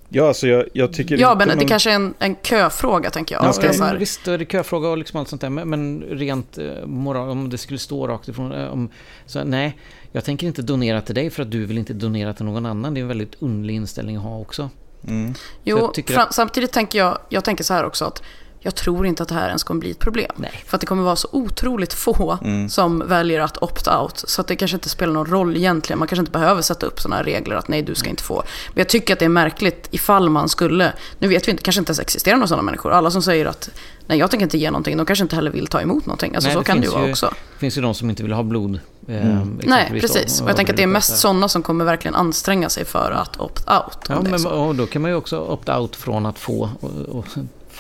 [0.10, 3.46] Ja, alltså jag, jag tycker Ja, men det kanske är en, en köfråga, tänker jag.
[3.46, 5.50] Ja, ja, visst, det är köfråga och liksom allt sånt där.
[5.50, 8.52] Men, men rent eh, moral, om det skulle stå rakt ifrån...
[8.52, 8.90] Eh, om,
[9.26, 9.78] så, nej,
[10.12, 12.94] jag tänker inte donera till dig för att du vill inte donera till någon annan.
[12.94, 14.70] Det är en väldigt underlig inställning att ha också.
[15.08, 15.34] Mm.
[15.64, 16.34] Jo, att...
[16.34, 18.24] samtidigt tänker jag, jag tänker så här också att
[18.64, 20.32] jag tror inte att det här ens kommer bli ett problem.
[20.36, 20.64] Nej.
[20.68, 22.70] För att det kommer vara så otroligt få mm.
[22.70, 24.24] som väljer att opt-out.
[24.28, 26.00] Så att det kanske inte spelar någon roll egentligen.
[26.00, 28.44] Man kanske inte behöver sätta upp sådana här regler att nej, du ska inte få.
[28.74, 31.80] Men jag tycker att det är märkligt ifall man skulle, nu vet vi inte, kanske
[31.80, 32.92] inte ens existerar några sådana människor.
[32.92, 33.70] Alla som säger att
[34.08, 36.36] nej, jag tänker inte ge någonting, de kanske inte heller vill ta emot någonting.
[36.36, 37.34] Alltså nej, så kan det ju vara också.
[37.54, 38.80] Det finns ju de som inte vill ha blod.
[39.08, 39.60] Eh, mm.
[39.64, 40.42] Nej, precis.
[40.42, 43.38] Och jag tänker att det är mest sådana som kommer verkligen anstränga sig för att
[43.38, 43.98] opt-out.
[44.08, 47.26] Ja, men, och då kan man ju också opt-out från att få och, och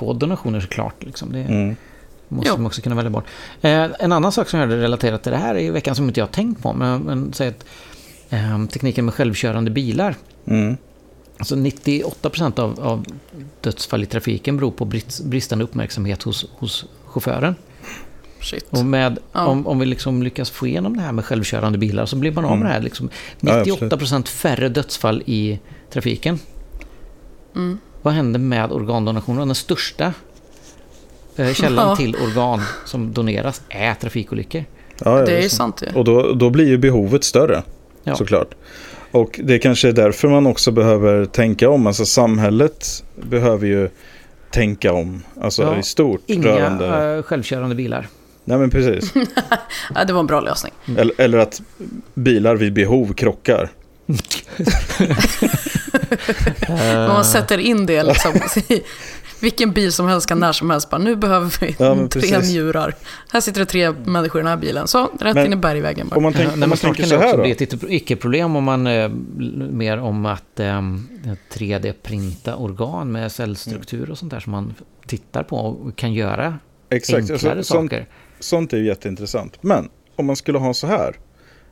[0.02, 1.04] få donationer såklart.
[1.04, 1.32] Liksom.
[1.32, 1.76] Det mm.
[2.28, 2.58] måste jo.
[2.58, 3.26] man också kunna välja bort.
[3.62, 6.20] Eh, en annan sak som jag hade relaterat till det här i veckan som inte
[6.20, 6.74] jag har tänkt på.
[6.74, 7.66] Men, men säg att
[8.30, 10.16] eh, tekniken med självkörande bilar.
[10.46, 10.78] Mm.
[11.38, 13.06] Alltså 98% av, av
[13.62, 14.86] dödsfall i trafiken beror på
[15.24, 17.56] bristande uppmärksamhet hos, hos chauffören.
[18.42, 18.66] Shit.
[18.70, 19.46] Och med, ja.
[19.46, 22.46] om, om vi liksom lyckas få igenom det här med självkörande bilar så blir man
[22.46, 22.68] av med mm.
[22.68, 22.82] det här.
[22.82, 23.10] Liksom
[23.40, 25.60] 98% färre dödsfall i
[25.90, 26.40] trafiken.
[27.56, 27.78] Mm.
[28.02, 29.46] Vad händer med organdonationer?
[29.46, 30.14] Den största
[31.36, 31.96] eh, källan ja.
[31.96, 34.64] till organ som doneras är trafikolyckor.
[35.06, 35.84] Ja, det är sant.
[35.86, 36.00] Ja.
[36.00, 37.64] Och då, då blir ju behovet större,
[38.04, 38.16] ja.
[38.16, 38.56] såklart.
[39.12, 41.88] Och det kanske är därför man också behöver tänka om.
[41.88, 43.90] Alltså samhället behöver ju
[44.52, 46.22] tänka om, alltså ja, i stort.
[46.26, 47.16] Inga rörande...
[47.16, 48.08] Eh, självkörande bilar.
[48.44, 49.14] Nej men precis.
[49.96, 50.74] Ja, det var en bra lösning.
[50.98, 51.62] Eller, eller att
[52.14, 53.70] bilar vid behov krockar.
[56.70, 58.34] Om man sätter in det liksom,
[59.42, 62.96] vilken bil som helst kan när som helst bara, nu behöver vi Ja, tre njurar.
[63.32, 64.88] Här sitter det tre människor i den här bilen.
[64.88, 66.16] Så, rätt Men in i bergväggen bara.
[66.16, 67.64] Om man, tänk, om man tänker så det också här bli då.
[67.64, 69.10] ett icke- icke-problem om man eh,
[69.72, 70.82] mer om att eh,
[71.54, 74.74] 3D-printa organ med cellstruktur och sånt där som man
[75.08, 76.58] tittar på och kan göra
[76.90, 78.06] Exakt, enklare alltså, sånt, saker.
[78.40, 79.58] sånt är ju jätteintressant.
[79.64, 81.16] Men om man skulle ha så här.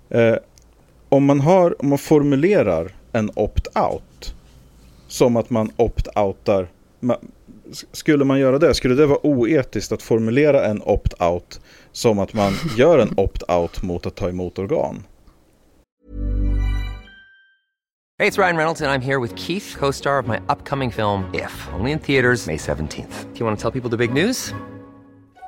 [0.09, 0.35] Eh,
[1.09, 4.33] om, man har, om man formulerar en opt-out.
[5.07, 6.67] Som att man opt-outar.
[7.91, 8.73] Skulle man göra det?
[8.73, 11.59] Skulle det vara oetiskt att formulera en opt-out
[11.91, 15.03] som att man gör en opt-out mot att ta emot organ?
[18.21, 21.23] Hey, it's Ryan Reynolds, and I'm here with Keith, co star of my upcoming film,
[21.33, 23.33] If, only in theaters, May 17th.
[23.33, 24.53] Do you want to tell people the big news?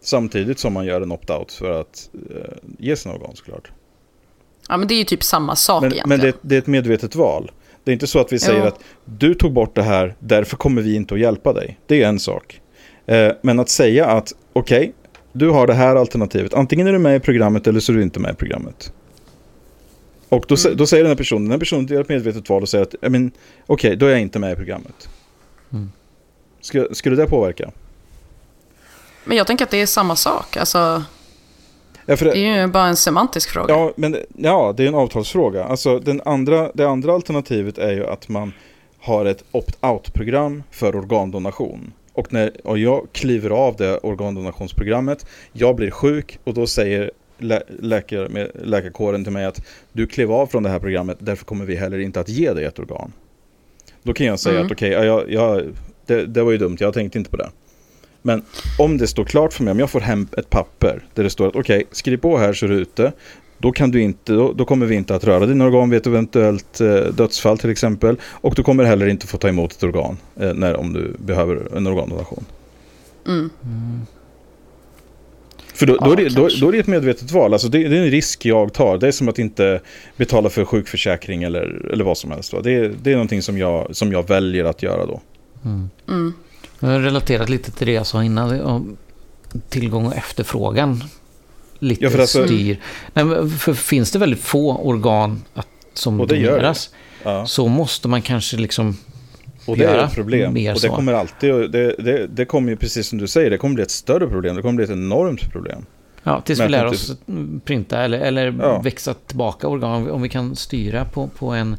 [0.00, 3.70] Samtidigt som man gör en opt-out för att eh, ge sina organ såklart.
[4.68, 6.08] Ja, men det är ju typ samma sak Men, egentligen.
[6.20, 7.50] men det, det är ett medvetet val.
[7.84, 8.66] Det är inte så att vi säger Jo.
[8.66, 11.78] att du tog bort det här, därför kommer vi inte att hjälpa dig.
[11.86, 12.60] Det är en sak.
[13.06, 14.92] Eh, men att säga att okej,
[15.32, 16.54] du har det här alternativet.
[16.54, 18.92] Antingen är du med i programmet eller så är du inte med i programmet.
[20.28, 20.76] Och då, Mm.
[20.76, 22.94] då säger den här personen, den här personen gör ett medvetet val och säger att
[23.00, 23.30] "Ja, men,
[23.66, 25.08] okej, då är jag inte med i programmet.
[25.72, 25.90] Mm.
[26.60, 27.70] Ska, skulle det påverka?
[29.24, 30.56] Men jag tänker att det är samma sak.
[30.56, 31.02] Alltså,
[32.06, 33.74] Ja, det, det är ju bara en semantisk fråga.
[33.74, 35.64] Ja, men ja, det är en avtalsfråga.
[35.64, 38.52] Alltså, den andra, det andra alternativet är ju att man
[39.00, 41.92] har ett opt-out-program för organdonation.
[42.12, 47.62] Och, när, och jag kliver av det organdonationsprogrammet, jag blir sjuk och då säger lä
[47.80, 51.76] läkare, läkarkåren till mig att du klev av från det här programmet, därför kommer vi
[51.76, 53.12] heller inte att ge dig ett organ.
[54.02, 54.66] Då kan jag säga Mm.
[54.66, 55.62] att okej, jag, jag,
[56.06, 57.50] det, det var ju dumt, jag tänkte inte på det.
[58.22, 58.42] Men
[58.78, 61.48] om det står klart för mig, om jag får hem ett papper där det står
[61.48, 63.12] att okej, skriv på här så är du ute.
[63.58, 66.06] Då, kan du inte, då, då kommer vi inte att röra dina organ vid ett
[66.06, 68.16] eventuellt eh, dödsfall till exempel.
[68.22, 71.76] Och du kommer heller inte få ta emot ett organ eh, när, om du behöver
[71.76, 72.44] en organdonation.
[73.26, 73.50] Mm.
[75.74, 77.52] För då, då, Ja, är det, då, då är det ett medvetet val.
[77.52, 78.98] Alltså det, det är en risk jag tar.
[78.98, 79.80] Det är som att inte
[80.16, 82.54] betala för sjukförsäkring eller, eller vad som helst.
[82.62, 85.20] Det, är- det är någonting som jag, som jag väljer att göra då.
[86.08, 86.32] Mm.
[86.80, 88.60] Jag har relaterat lite till det jag sa innan.
[88.60, 88.96] Om
[89.68, 91.04] tillgång och efterfrågan.
[91.78, 92.80] Lite Ja, för alltså- styr.
[93.14, 96.90] Nej, för finns det väldigt få organ att, som doneras.
[97.22, 97.46] Ja.
[97.46, 98.96] Så måste man kanske liksom
[99.66, 100.52] Och det är ett problem.
[100.54, 103.58] mer Och det kommer alltid, det, det, det kommer ju precis som du säger, det
[103.58, 104.56] kommer bli ett större problem.
[104.56, 105.86] Det kommer bli ett enormt problem.
[106.22, 107.16] Ja, tills Men vi lär tror oss
[107.64, 108.80] printa eller, eller Ja.
[108.80, 110.10] växa tillbaka organ.
[110.10, 111.76] Om vi kan styra på, på en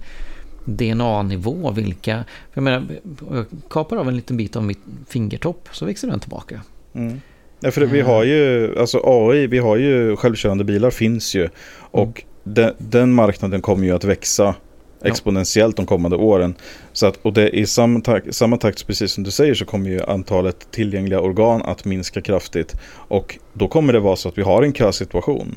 [0.66, 2.26] DNA-nivå vilka...
[2.54, 2.86] Jag menar,
[3.32, 6.62] jag kapar av en liten bit av mitt fingertopp så växer den tillbaka.
[6.94, 7.22] Mm.
[7.60, 11.50] Ja, för det, vi har ju, alltså AI, vi har ju självkörande bilar finns ju.
[11.78, 14.56] Och den, den marknaden kommer ju att växa
[15.02, 16.56] exponentiellt de kommande åren.
[16.94, 19.90] Så att, och det i samma takt, samma takt, precis som du säger, så kommer
[19.90, 22.76] ju antalet tillgängliga organ att minska kraftigt.
[22.94, 25.56] Och då kommer det vara så att vi har en kösituation.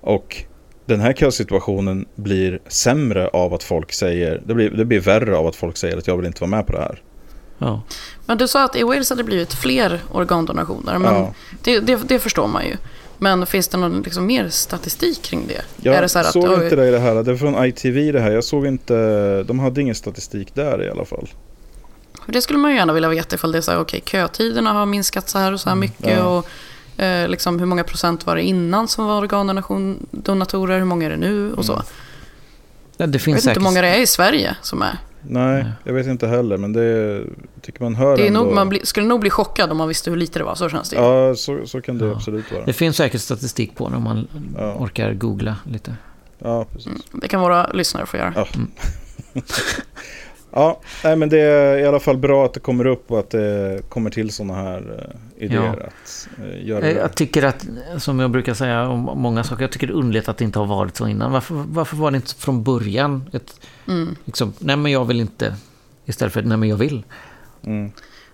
[0.00, 0.44] Och
[0.86, 5.46] den här kösituationen blir sämre av att folk säger, det blir, det blir värre av
[5.46, 7.02] att folk säger att jag vill inte vara med på det här.
[7.58, 7.82] Ja.
[8.26, 10.98] Men du sa att i Wales hade det blivit fler organdonationer.
[10.98, 11.34] Men Ja.
[11.62, 12.76] det, det, det förstår man ju.
[13.18, 15.62] Men finns det någon liksom, mer statistik kring det?
[15.76, 17.22] Jag är det så här att, såg oj, inte det i det här.
[17.22, 18.30] Det är från ITV det här.
[18.30, 21.28] Jag såg inte, de hade ingen statistik där i alla fall.
[22.26, 24.86] Det skulle man ju gärna vilja veta ifall det är så här, okej, kötiderna har
[24.86, 26.06] minskat så här och så här mycket.
[26.06, 26.38] Mm, ja.
[26.38, 26.46] Och
[26.96, 30.78] eh, liksom, hur många procent var det innan som var organdonatorer?
[30.78, 31.52] Hur många är det nu?
[31.52, 31.72] Och så.
[31.72, 31.84] Mm.
[32.96, 33.56] Ja, det Jag vet finns inte säkert...
[33.58, 34.98] hur många det är i Sverige som är.
[35.28, 36.56] Nej, jag vet inte heller.
[36.56, 37.20] Men det
[37.62, 38.40] tycker man hör Det är ändå.
[38.44, 40.54] nog, man bli, skulle nog bli chockad om man visste hur lite det var.
[40.54, 40.96] Så känns det.
[40.96, 42.12] Ja, så, så kan det Ja.
[42.12, 42.64] absolut vara.
[42.64, 44.28] Det finns säkert statistik på det om man
[44.58, 44.74] Ja.
[44.78, 45.94] orkar googla lite.
[46.38, 46.86] Ja, precis.
[46.86, 48.32] Mm, Det kan våra lyssnare få göra.
[48.36, 48.46] Ja.
[50.56, 53.30] Ja, nej, men det är i alla fall bra att det kommer upp och att
[53.30, 55.88] det kommer till sådana här eh, idéer.
[55.88, 56.92] Att eh, göra det.
[56.92, 57.66] Jag tycker att,
[57.98, 60.58] som jag brukar säga om många saker, jag tycker det är underligt att det inte
[60.58, 61.32] har varit så innan.
[61.32, 64.16] Varför, varför var det inte från början ett, Mm.
[64.24, 65.54] liksom, nej men jag vill inte,
[66.04, 67.02] istället för nej men jag vill.
[67.66, 67.92] Mm.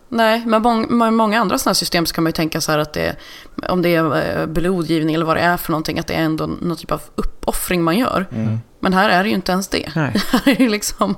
[0.09, 2.93] Nej, men med många andra sådana system så kan man ju tänka så här att
[2.93, 3.17] det,
[3.69, 6.47] om det är eh, blodgivning eller vad det är för någonting, att det är ändå
[6.47, 8.27] någon typ av uppoffring man gör.
[8.33, 8.59] Mm.
[8.81, 9.89] Men här är det ju inte ens det.
[9.97, 11.15] Nej, Här är det liksom,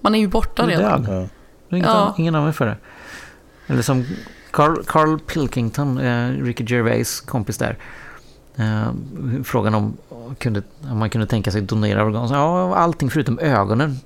[0.00, 1.02] man är ju borta redan.
[1.02, 1.14] död.
[1.22, 1.28] Ja.
[1.68, 2.14] Det är Ingen, Ja.
[2.18, 2.76] ingen användning för det.
[3.66, 4.04] Eller som
[4.50, 7.78] Carl, Carl Pilkington, eh, Ricky Gervais kompis där.
[8.56, 8.86] Eh,
[9.44, 9.96] frågan om,
[10.38, 12.28] kunde, om man kunde tänka sig donera organ.
[12.32, 13.98] Ja, allting förutom ögonen.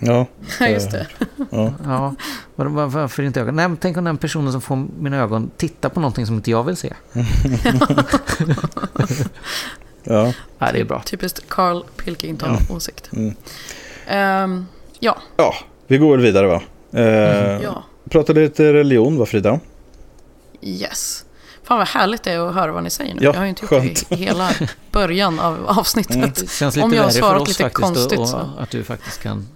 [0.00, 0.26] Ja,
[0.60, 1.06] Ja, just det.
[1.50, 1.72] ja.
[1.84, 2.14] Ja,
[2.56, 3.56] var, var, varför inte ögon?
[3.56, 6.64] Nej, tänk om den personen som får mina ögon tittar på någonting som inte jag
[6.64, 6.92] vill se.
[10.04, 10.32] ja.
[10.58, 11.02] Ja, det är bra.
[11.02, 13.10] Typiskt Carl Pilkington-åsikt.
[13.12, 13.34] Mm.
[14.06, 14.66] Ehm,
[15.00, 15.54] ja, ja,
[15.86, 16.62] vi går väl vidare va?
[16.92, 19.60] Eh, ja, Prata lite religion va Frida?
[20.62, 21.24] yes.
[21.62, 23.20] Fan vad härligt det är att höra vad ni säger nu.
[23.22, 24.08] Ja, jag har ju inte gjort skönt.
[24.08, 24.50] det i hela
[24.92, 26.16] början av avsnittet.
[26.16, 26.30] Mm.
[26.34, 29.48] Det känns lite Om jag har svarat lite konstigt och, och att du faktiskt kan,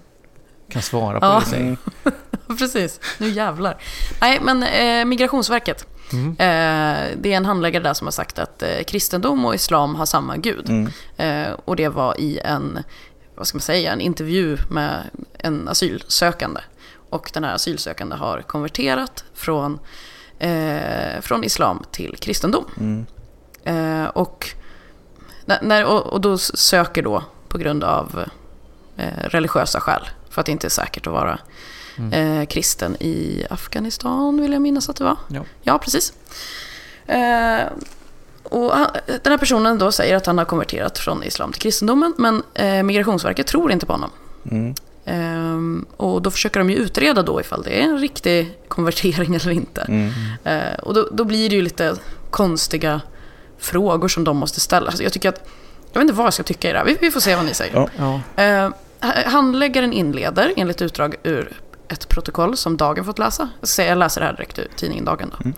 [0.69, 1.33] kan svara på Ja.
[1.35, 1.63] det du säger.
[1.63, 1.77] Mm.
[2.59, 3.77] Precis, nu jävlar.
[4.21, 5.87] Nej, men eh, Migrationsverket.
[6.13, 6.29] Mm.
[6.31, 10.07] Eh, det är en handläggare där som har sagt att eh, kristendom och islam har
[10.07, 10.69] samma gud.
[10.69, 10.93] Mm.
[11.17, 12.79] Eh, och det var i en,
[13.43, 16.61] vad ska man säga, en intervju med en asylsökande.
[17.11, 19.79] Och den här asylsökande har konverterat från,
[20.39, 22.65] eh, från islam till kristendom.
[22.81, 23.07] Mm.
[23.65, 24.49] Eh, och,
[25.63, 28.25] när, och, och då söker då på grund av
[28.97, 30.09] eh, religiösa skäl.
[30.31, 31.39] För att det inte är säkert att vara
[32.13, 35.17] eh, kristen i Afghanistan, vill jag minnas att det var.
[35.29, 35.45] Ja.
[35.63, 36.13] Ja, precis.
[38.53, 42.15] Och han, den här personen då säger att han har konverterat från islam till kristendomen,
[42.19, 44.11] men eh, Migrationsverket tror inte på honom.
[44.51, 44.75] Mm.
[45.05, 49.51] Ehm, och då försöker de ju utreda då ifall det är en riktig konvertering eller
[49.51, 49.81] inte.
[49.81, 50.13] Mm.
[50.45, 51.95] Eh, och då, då blir det ju lite
[52.31, 53.01] konstiga
[53.59, 54.87] frågor som de måste ställa.
[54.87, 55.49] Alltså jag tycker att,
[55.93, 56.87] jag vet inte vad jag ska tycka i det här.
[56.87, 57.89] Vi, vi får se vad ni säger.
[57.97, 58.21] Ja.
[58.37, 58.43] Ja.
[58.43, 58.71] Eh,
[59.27, 61.62] handläggaren inleder enligt utdrag ur
[61.93, 63.49] ett protokoll som Dagen fått läsa.
[63.79, 65.33] Jag läser det här direkt ur tidningen Dagen.
[65.39, 65.51] Då.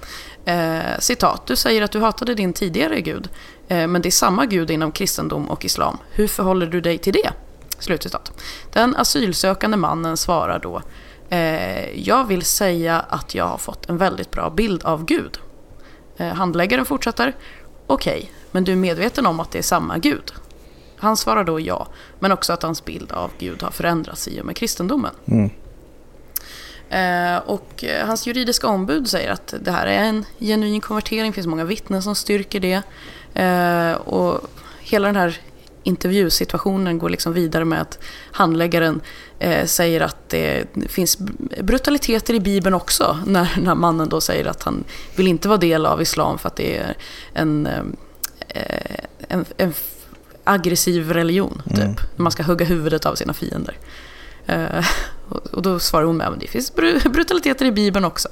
[0.53, 1.47] Eh, citat.
[1.47, 3.29] Du säger att du hatade din tidigare gud,
[3.68, 5.99] eh, men det är samma gud inom kristendom och islam.
[6.11, 7.31] Hur förhåller du dig till det?
[7.79, 8.33] Slutcitat.
[8.73, 10.83] Den asylsökande mannen svarar då.
[11.29, 15.38] Eh, jag vill säga att jag har fått en väldigt bra bild av Gud.
[16.16, 17.37] Eh, handläggaren fortsätter.
[17.87, 20.33] Okej, men du är medveten om att det är samma Gud?
[20.97, 21.87] Han svarar då ja,
[22.18, 25.14] men också att hans bild av Gud har förändrats i och med kristendomen.
[25.27, 25.51] Mm.
[26.94, 31.46] Eh, och hans juridiska ombud säger att det här är en genuin konvertering, det finns
[31.46, 32.83] många vittnen som styrker det.
[33.35, 35.40] Eh, och hela den här
[35.83, 37.98] intervjusituationen går liksom vidare med att
[38.33, 39.00] handläggaren
[39.38, 41.18] eh, säger att det finns
[41.61, 43.18] brutaliteter i Bibeln också.
[43.26, 44.85] När, när mannen då säger att han
[45.16, 46.96] vill inte vara del av islam för att det är
[47.33, 47.66] en,
[48.48, 49.74] eh, en, en
[50.44, 51.62] aggressiv religion.
[51.74, 52.00] Typ.
[52.16, 53.78] Man ska hugga huvudet av sina fiender.
[54.46, 54.87] Eh,
[55.29, 58.29] och, då svarar hon med att det finns bru- brutaliteter i Bibeln också.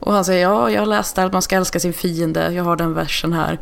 [0.00, 2.64] Och han säger ja, jag har läst där att man ska älska sin fiende, jag
[2.64, 3.58] har den versen här.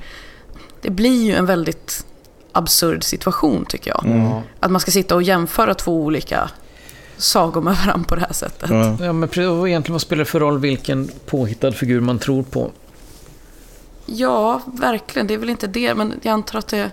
[0.81, 2.07] Det blir ju en väldigt
[2.53, 4.03] absurd situation tycker jag.
[4.07, 4.43] Ja.
[4.61, 6.51] Att man ska sitta och jämföra två olika
[7.17, 8.71] sagor med varandra på det här sättet.
[8.71, 8.97] Ja.
[9.01, 12.71] Ja, men egentligen vad spelar det för roll vilken påhittad figur man tror på?
[14.07, 15.27] Ja, verkligen.
[15.27, 16.91] Det är väl inte det, men jag antar att det...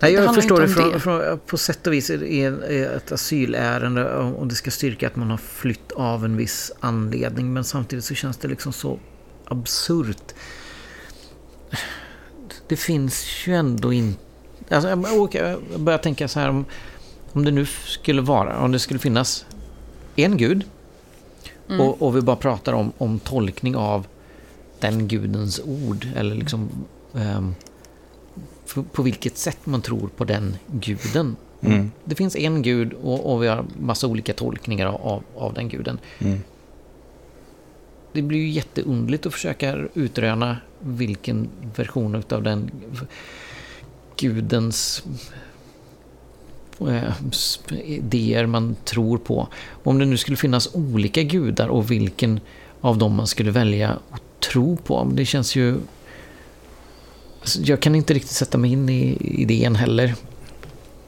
[0.00, 1.00] Nej, jag förstår det, från, det.
[1.00, 5.36] Från, på sätt och vis är ett asylärende och det ska styrka att man har
[5.36, 7.52] flytt av en viss anledning.
[7.52, 8.98] Men samtidigt så känns det liksom så
[9.44, 10.34] absurt.
[12.68, 14.20] Det finns ju ändå inte...
[14.70, 16.64] Alltså, jag börjar tänka så här om,
[17.32, 19.46] om det nu skulle vara, om det skulle finnas
[20.16, 20.64] en gud
[21.68, 21.80] Mm.
[21.80, 24.06] och, och vi bara pratar om, om tolkning av
[24.80, 26.70] den gudens ord eller liksom
[27.14, 27.54] ehm,
[28.92, 31.36] på, vilket sätt man tror på den guden.
[31.60, 31.90] Mm.
[32.04, 35.98] Det finns en gud och, och vi har massa olika tolkningar av, av den guden.
[36.18, 36.40] Mm.
[38.12, 42.70] det blir ju jätteundligt att försöka utröna vilken version av den
[44.16, 45.02] gudens
[46.80, 47.12] eh,
[47.84, 49.48] idéer man tror på.
[49.82, 52.40] Om det nu skulle finnas olika gudar och vilken
[52.80, 55.10] av dem man skulle välja att tro på.
[55.12, 55.76] Det känns ju...
[57.56, 60.14] Jag kan inte riktigt sätta mig in i idén heller.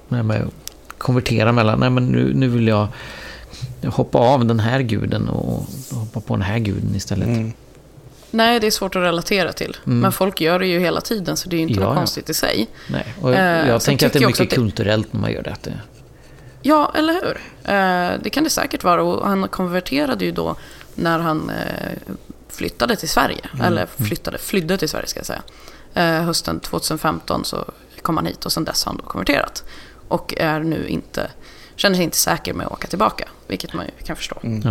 [0.08, 0.52] Med att
[0.98, 2.88] konvertera mellan, nej men nu, nu vill jag
[3.84, 7.28] hoppa av den här guden och hoppa på den här guden istället.
[7.28, 7.52] Mm.
[8.30, 9.76] Nej, det är svårt att relatera till.
[9.86, 10.00] Mm.
[10.00, 11.96] Men folk gör det ju hela tiden, så det är ju inte ja, något ja.
[11.96, 12.68] konstigt i sig.
[12.88, 14.56] Nej, och jag eh, tänker att det är mycket det...
[14.56, 15.56] kulturellt när man gör det.
[16.62, 17.40] Ja, eller hur?
[17.64, 19.02] Eh, det kan det säkert vara.
[19.02, 20.56] Och han konverterade ju då
[20.94, 22.12] när han eh,
[22.48, 23.48] flyttade till Sverige.
[23.54, 23.66] Mm.
[23.66, 25.42] Eller flyttade, flydde till Sverige ska jag säga.
[25.94, 27.64] Eh, hösten 2015 så
[28.02, 29.64] kom han hit och sen dess har han då konverterat.
[30.08, 31.30] Och är nu inte,
[31.76, 33.28] känner sig inte säker med att åka tillbaka.
[33.46, 34.36] Vilket man ju kan förstå.
[34.42, 34.62] Mm.
[34.64, 34.70] Ja.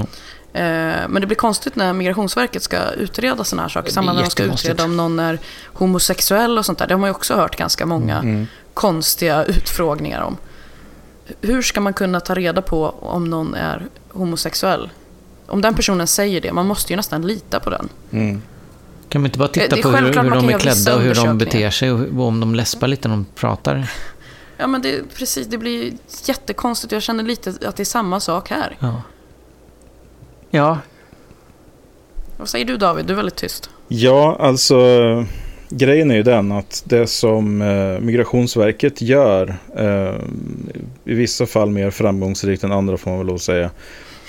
[0.60, 3.92] Eh, men det blir konstigt när Migrationsverket ska utreda sådana här saker.
[3.92, 5.40] Samma när de ska utreda om någon är
[5.74, 6.88] homosexuell och sånt där.
[6.88, 8.36] Det har man ju också hört ganska många mm.
[8.36, 8.48] mm.
[8.74, 10.38] konstiga utfrågningar om.
[11.42, 14.90] Hur ska man kunna ta reda på om någon är homosexuell?
[15.48, 17.90] Om den personen säger det, man måste ju nästan lita på den.
[18.12, 18.42] Mm.
[19.10, 21.70] Kan man inte bara titta på hur, hur de är klädda och hur de beter
[21.70, 23.92] sig och om de läspar lite när de pratar?
[24.58, 25.94] Ja, men det, precis, det blir
[26.26, 26.92] jättekonstigt.
[26.92, 28.76] Jag känner lite att det är samma sak här.
[28.80, 29.02] Ja.
[30.50, 30.78] Ja.
[32.38, 33.06] Vad säger du David?
[33.06, 33.70] Du är väldigt tyst.
[33.88, 34.80] Ja, alltså
[35.70, 40.16] grejen är ju den att det som eh, Migrationsverket gör, eh,
[41.06, 43.70] i vissa fall mer framgångsrikt än andra får man väl lov att säga,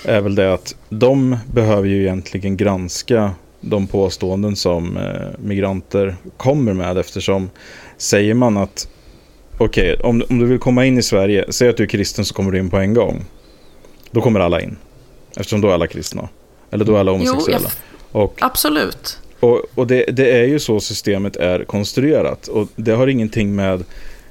[0.05, 6.73] är väl det att de behöver ju egentligen granska de påståenden som eh, migranter kommer
[6.73, 7.49] med eftersom
[7.97, 8.87] säger man att
[9.57, 12.25] okej, okay, om, om du vill komma in i Sverige, säg att du är kristen
[12.25, 13.25] så kommer du in på en gång.
[14.11, 14.77] Då kommer alla in.
[15.35, 16.29] Eftersom då är alla kristna.
[16.71, 17.69] Eller då är alla homosexuella.
[18.13, 19.19] Jo, och, absolut.
[19.39, 22.47] Och, och det, det, är ju så systemet är konstruerat.
[22.47, 23.83] Och det har ingenting med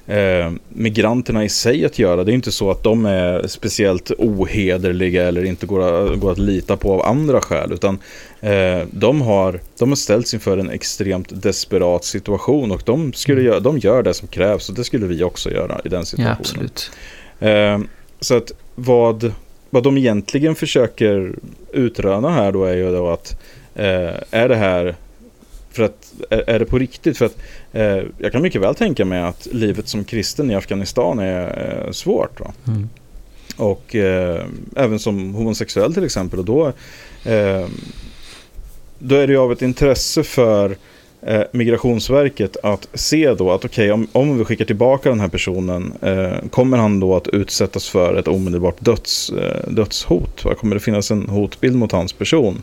[0.07, 2.23] eh, migranterna i sig att göra.
[2.23, 6.77] Det är inte så att de är speciellt ohederliga eller inte går, går att lita
[6.77, 7.73] på av andra skäl.
[7.73, 7.99] Utan
[8.41, 13.59] eh, de, har, de har ställts inför en extremt desperat situation och de, skulle göra,
[13.59, 16.35] de gör det som krävs och det skulle vi också göra i den situationen.
[16.37, 16.91] Ja, absolut.
[17.39, 17.79] Eh,
[18.19, 19.33] så att vad
[19.71, 21.35] vad de egentligen försöker
[21.73, 23.41] utröna här då är ju då att
[23.75, 24.95] eh, är det här
[25.71, 27.17] för att är, det på riktigt?
[27.17, 27.37] För att
[27.71, 31.91] eh, jag kan mycket väl tänka mig att livet som kristen i Afghanistan är eh,
[31.91, 32.39] svårt.
[32.67, 32.89] Mm.
[33.57, 34.45] Och eh,
[34.75, 36.39] även som homosexuell till exempel.
[36.39, 36.67] Och då,
[37.25, 37.67] eh,
[38.99, 40.75] då är det ju av ett intresse för
[41.21, 45.27] eh, Migrationsverket att se då att okej, okay, om, om vi skickar tillbaka den här
[45.27, 50.45] personen, eh, kommer han då att utsättas för ett omedelbart döds, eh, dödshot?
[50.45, 50.55] Va?
[50.55, 52.61] Kommer det finnas en hotbild mot hans person?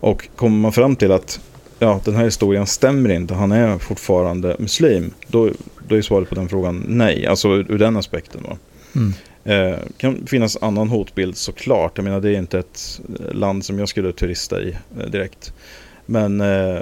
[0.00, 1.40] Och kommer man fram till att
[1.78, 5.50] ja, den här historien stämmer inte, han är fortfarande muslim, då,
[5.88, 8.42] då är svaret på den frågan nej, alltså ur, ur den aspekten.
[8.42, 8.56] Va?
[8.96, 9.12] Mm.
[9.44, 11.92] Eh, kan finnas annan hotbild såklart.
[11.94, 13.00] Jag menar det är inte ett
[13.32, 15.52] land som jag skulle turista i eh, direkt.
[16.06, 16.80] Men eh,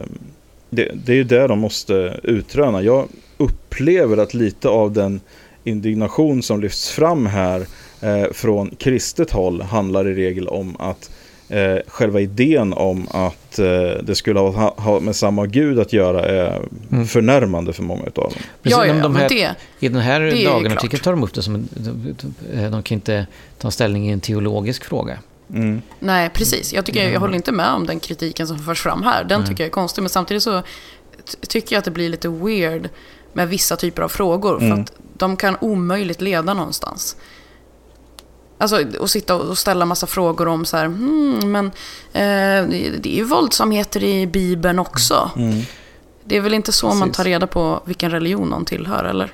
[0.70, 2.82] det, det är ju det de måste utröna.
[2.82, 5.20] Jag upplever att lite av den
[5.64, 7.66] indignation som lyfts fram här
[8.00, 11.10] eh, från kristet håll handlar i regel om att
[11.48, 13.66] eh, själva idén om att eh,
[14.02, 17.06] det skulle ha, ha, med samma gud att göra är mm.
[17.06, 18.32] förnärmande för många av dem.
[18.62, 21.54] Precis, ja, ja, de här, det, I den här dagen-artikeln tar de upp det som
[21.54, 23.26] en, de, de kan inte
[23.58, 25.18] ta ställning i en teologisk fråga.
[25.54, 25.82] Mm.
[25.98, 26.72] Nej, precis.
[26.72, 29.24] Jag, tycker, jag håller inte med om den kritiken som förs fram här.
[29.24, 29.48] Den mm.
[29.48, 30.02] tycker jag är konstig.
[30.02, 30.62] Men samtidigt så
[31.48, 32.88] tycker jag att det blir lite weird
[33.32, 34.62] med vissa typer av frågor.
[34.62, 34.76] Mm.
[34.76, 37.16] För att de kan omöjligt leda någonstans.
[38.58, 41.66] Alltså att sitta och ställa massa frågor om så här, hmm, men
[42.12, 42.68] eh,
[43.00, 45.30] det är ju våldsamheter i Bibeln också.
[45.36, 45.62] Mm.
[46.24, 47.00] Det är väl inte så Precis.
[47.00, 49.32] man tar reda på vilken religion någon tillhör, eller?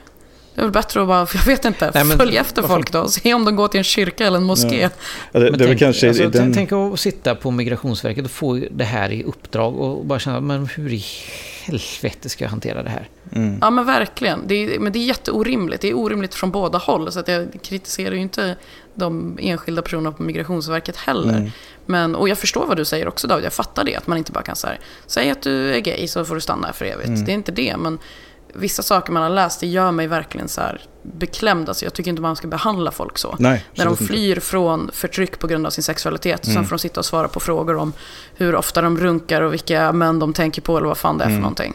[0.55, 3.01] Det är väl bättre att bara, jag vet inte, Nej, men, följa efter folk då
[3.01, 4.81] och se om de går till en kyrka eller en moské.
[4.81, 4.89] Ja.
[5.33, 6.55] Ja, det, det tänk, kanske alltså, den...
[6.55, 10.66] tänk att sitta på Migrationsverket och få det här i uppdrag och bara känna, men
[10.66, 11.05] hur i
[11.63, 13.09] helvete ska jag hantera det här?
[13.33, 13.59] Mm.
[13.61, 14.43] Ja men verkligen.
[14.47, 15.83] Det är, men det är jätteorimligt.
[15.83, 17.13] Det är orimligt från båda håll.
[17.13, 18.57] Så att jag kritiserar ju inte
[18.95, 21.39] de enskilda personerna på Migrationsverket heller.
[21.39, 21.51] Mm.
[21.87, 23.45] Men, och jag förstår vad du säger också David.
[23.45, 23.97] Jag fattar det.
[23.97, 26.67] Att man inte bara kan säga, säg att du är gay så får du stanna
[26.67, 27.09] här för evigt.
[27.09, 27.25] Mm.
[27.25, 27.77] Det är inte det.
[27.77, 27.99] Men
[28.53, 31.68] vissa saker man har läst, det gör mig verkligen så här beklämd.
[31.68, 33.36] Alltså jag tycker inte man ska behandla folk så.
[33.38, 34.40] Nej, När de flyr inte.
[34.40, 36.46] från förtryck på grund av sin sexualitet.
[36.46, 36.55] Mm.
[36.55, 37.92] Sen får de sitta och svara på frågor om
[38.34, 41.28] hur ofta de runkar och vilka män de tänker på eller vad fan det är
[41.28, 41.38] mm.
[41.38, 41.74] för någonting.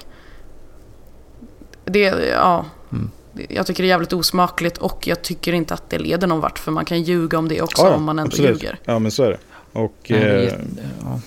[1.86, 2.00] Det,
[2.32, 2.66] ja.
[2.92, 3.12] Mm.
[3.50, 6.60] Jag tycker det är jävligt osmakligt och jag tycker inte att det leder någon vart.
[6.60, 8.64] För man kan ljuga om det också ja, om man ändå absolut.
[8.64, 8.80] ljuger.
[8.84, 9.38] Ja, men så är det.
[9.74, 10.66] Och, Nej, det är,
[11.02, 11.20] ja.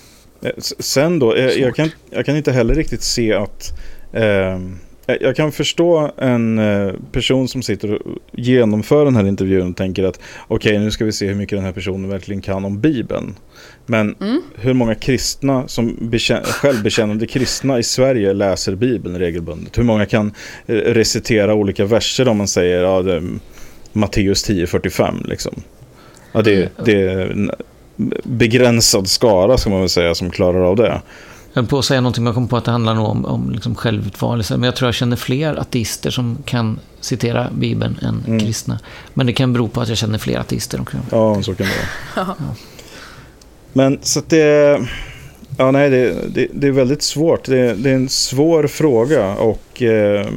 [0.49, 3.79] Eh, sen då, eh, jag kan, jag kan inte heller riktigt se att...
[4.13, 4.59] Eh,
[5.21, 10.05] jag kan förstå en eh, person som sitter och genomför den här intervjun och tänker
[10.05, 12.81] att okej, okay, nu ska vi se hur mycket den här personen verkligen kan om
[12.81, 13.35] Bibeln.
[13.87, 14.43] Men mm.
[14.55, 16.11] hur många kristna, som
[16.45, 19.79] självbekännande kristna i Sverige läser Bibeln regelbundet?
[19.79, 20.33] Hur många kan
[20.67, 23.23] eh, recitera olika verser om man säger ja, det,
[23.93, 25.55] Matteus 10.45 liksom?
[26.33, 26.69] Ja, det, mm.
[26.85, 27.51] det är en
[28.25, 31.01] begränsad skara ska man väl säga som klarar av det.
[31.53, 33.25] Jag höll på att säga någonting, men jag kom på att det handlar nog om,
[33.25, 34.57] om liksom självutvalelse.
[34.57, 38.41] Men jag tror jag känner fler ateister som kan citera Bibeln än mm.
[38.41, 38.79] kristna.
[39.15, 40.97] Men det kan bero på att jag känner fler ateister också.
[41.11, 41.73] Ja, så kan det
[42.17, 42.37] vara.
[42.39, 42.55] ja.
[43.73, 44.81] Men så att det...
[45.59, 47.45] Ja, nej, det, det, det är väldigt svårt.
[47.45, 49.83] Det, det, är en svår fråga och...
[49.83, 50.29] Eh,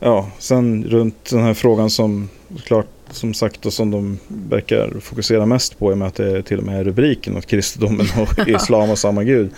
[0.00, 2.28] ja, sen runt den här frågan som
[2.64, 6.42] klart som sagt och som de verkar fokusera mest på i och med att det
[6.42, 9.50] till och med är rubriken att kristendomen och islam har samma gud.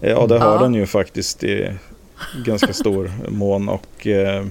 [0.00, 0.62] Ja, det har ja.
[0.62, 1.72] den ju faktiskt i
[2.44, 3.68] ganska stor mån.
[3.68, 4.46] Och eh,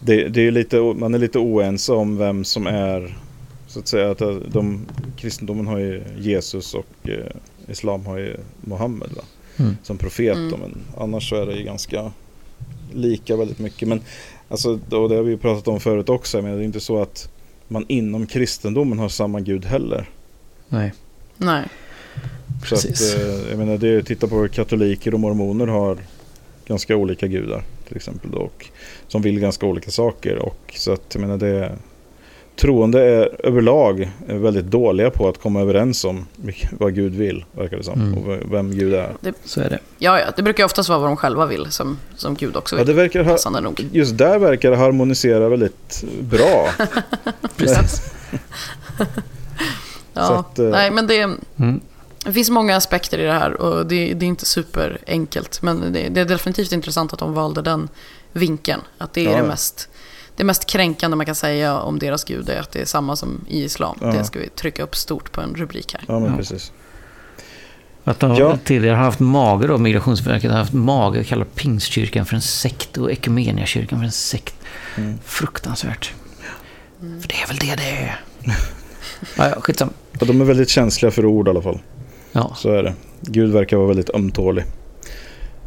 [0.00, 3.18] det, det, är lite, man är lite oense om vem som är,
[3.66, 4.86] så att säga, att de,
[5.16, 7.36] kristendomen har ju Jesus och eh,
[7.68, 9.22] islam har ju Mohammed va?
[9.56, 9.76] Mm.
[9.82, 10.36] som profet.
[10.36, 10.60] Mm.
[10.60, 12.12] Men annars så är det ju ganska
[12.92, 13.88] lika väldigt mycket.
[13.88, 14.00] Men
[14.48, 17.02] alltså, och det har vi ju pratat om förut också, men det är inte så
[17.02, 17.28] att
[17.68, 20.08] man inom kristendomen har samma gud heller.
[20.68, 20.92] Nej.
[21.36, 21.64] Nej.
[22.64, 25.98] Så att, eh, jag menar, det, titta på katoliker och mormoner har
[26.66, 28.30] ganska olika gudar till exempel.
[28.30, 28.66] Då, och,
[29.08, 30.38] som vill ganska olika saker.
[30.38, 31.72] Och, så att jag menar det
[32.56, 36.26] troende är överlag väldigt dåliga på att komma överens om
[36.70, 38.00] vad Gud vill, verkar det som.
[38.00, 38.18] Mm.
[38.18, 39.12] Och vem Gud är.
[39.20, 39.78] Det, så är det.
[39.98, 42.80] Ja, ja, det brukar oftast vara vad de själva vill, som, som Gud också vill.
[42.80, 43.86] Ja, det verkar ha, nog.
[43.92, 46.70] Just där verkar det harmonisera väldigt bra.
[47.56, 48.02] Precis.
[50.12, 51.22] ja, att, eh, nej men det...
[51.56, 51.80] Mm.
[52.24, 55.62] Det finns många aspekter i det här och det, det är inte superenkelt.
[55.62, 57.88] Men det, det, är definitivt intressant att de valde den
[58.32, 58.80] vinkeln.
[58.98, 59.36] Att det är ja.
[59.36, 59.88] det, mest,
[60.36, 63.44] det mest kränkande man kan säga om deras gud är att det är samma som
[63.48, 63.98] i islam.
[64.00, 64.06] Ja.
[64.06, 66.04] Det ska vi trycka upp stort på en rubrik här.
[66.08, 66.36] Ja, men ja.
[66.36, 66.72] precis.
[68.04, 68.58] Att de ja.
[68.64, 72.98] tidigare har haft mage då, Migrationsverket har haft mage att kalla Pingstkyrkan för en sekt
[72.98, 74.54] och Ekumeniakyrkan för en sekt.
[74.96, 75.18] Mm.
[75.24, 76.12] Fruktansvärt.
[77.02, 77.20] Mm.
[77.20, 78.20] För det är väl det det är.
[79.50, 79.90] ja, skitsam.
[80.18, 81.80] Ja, de är väldigt känsliga för ord i alla fall.
[82.34, 82.54] Ja.
[82.56, 82.94] Så är det.
[83.20, 84.64] Gud verkar vara väldigt ömtålig.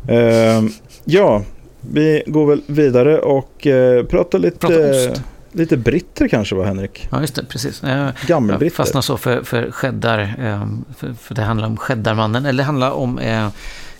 [0.09, 0.69] Uh,
[1.05, 1.43] ja,
[1.81, 4.57] vi går väl vidare och uh, pratar lite...
[4.57, 7.07] Prata lite britter kanske va Henrik?
[7.11, 7.81] Ja just det, precis.
[8.27, 8.65] Gammelbritter.
[8.65, 12.63] Jag fastnar så för, för cheddar, ehm, för, för det handlar om cheddarmannen, eller det
[12.63, 13.49] handlar om eh,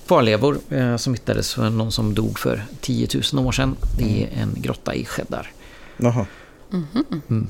[0.07, 4.39] kvarlevor eh, som hittades för någon som dog för 10 000 år sedan i mm.
[4.39, 5.51] en grotta i Cheddar.
[5.97, 6.25] Jaha.
[6.73, 7.21] Mm -hmm.
[7.29, 7.47] mm.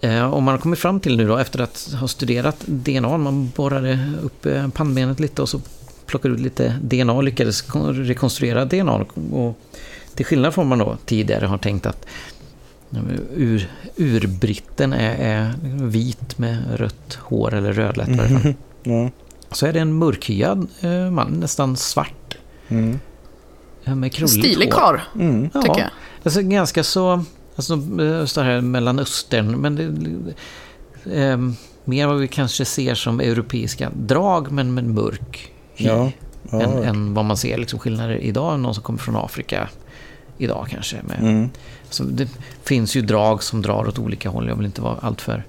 [0.00, 3.52] Eh, och man har kommit fram till nu då efter att ha studerat DNA, man
[3.56, 5.60] borrade upp eh, pannbenet lite och så
[6.06, 9.04] plockade ut lite DNA och lyckades rekonstruera DNA.
[9.32, 9.58] Och
[10.14, 12.06] till skillnad från man då tidigare har tänkt att
[13.34, 15.54] ur, urbritten är, är
[15.86, 18.08] vit med rött hår eller rödlätt.
[18.84, 19.10] Mm.
[19.52, 22.36] Så är det en mörkhyad eh, man, nästan svart.
[22.68, 22.98] Mm.
[23.84, 25.50] Med Stilig karl, mm.
[25.50, 25.90] tycker ja, jag.
[26.22, 27.24] Alltså ganska så
[27.56, 29.84] Alltså eh, så här Mellanöstern, men det,
[31.22, 31.38] eh,
[31.84, 35.86] mer vad vi kanske ser som europeiska drag, men med mörk hy.
[35.86, 36.10] Ja,
[36.50, 36.62] ja.
[36.62, 39.68] Än, än, vad man ser liksom skillnader idag, någon som kommer från Afrika
[40.38, 40.96] idag kanske.
[41.02, 41.50] Med, mm.
[41.90, 42.28] så det
[42.64, 45.44] finns ju drag som drar åt olika håll, jag vill inte vara alltför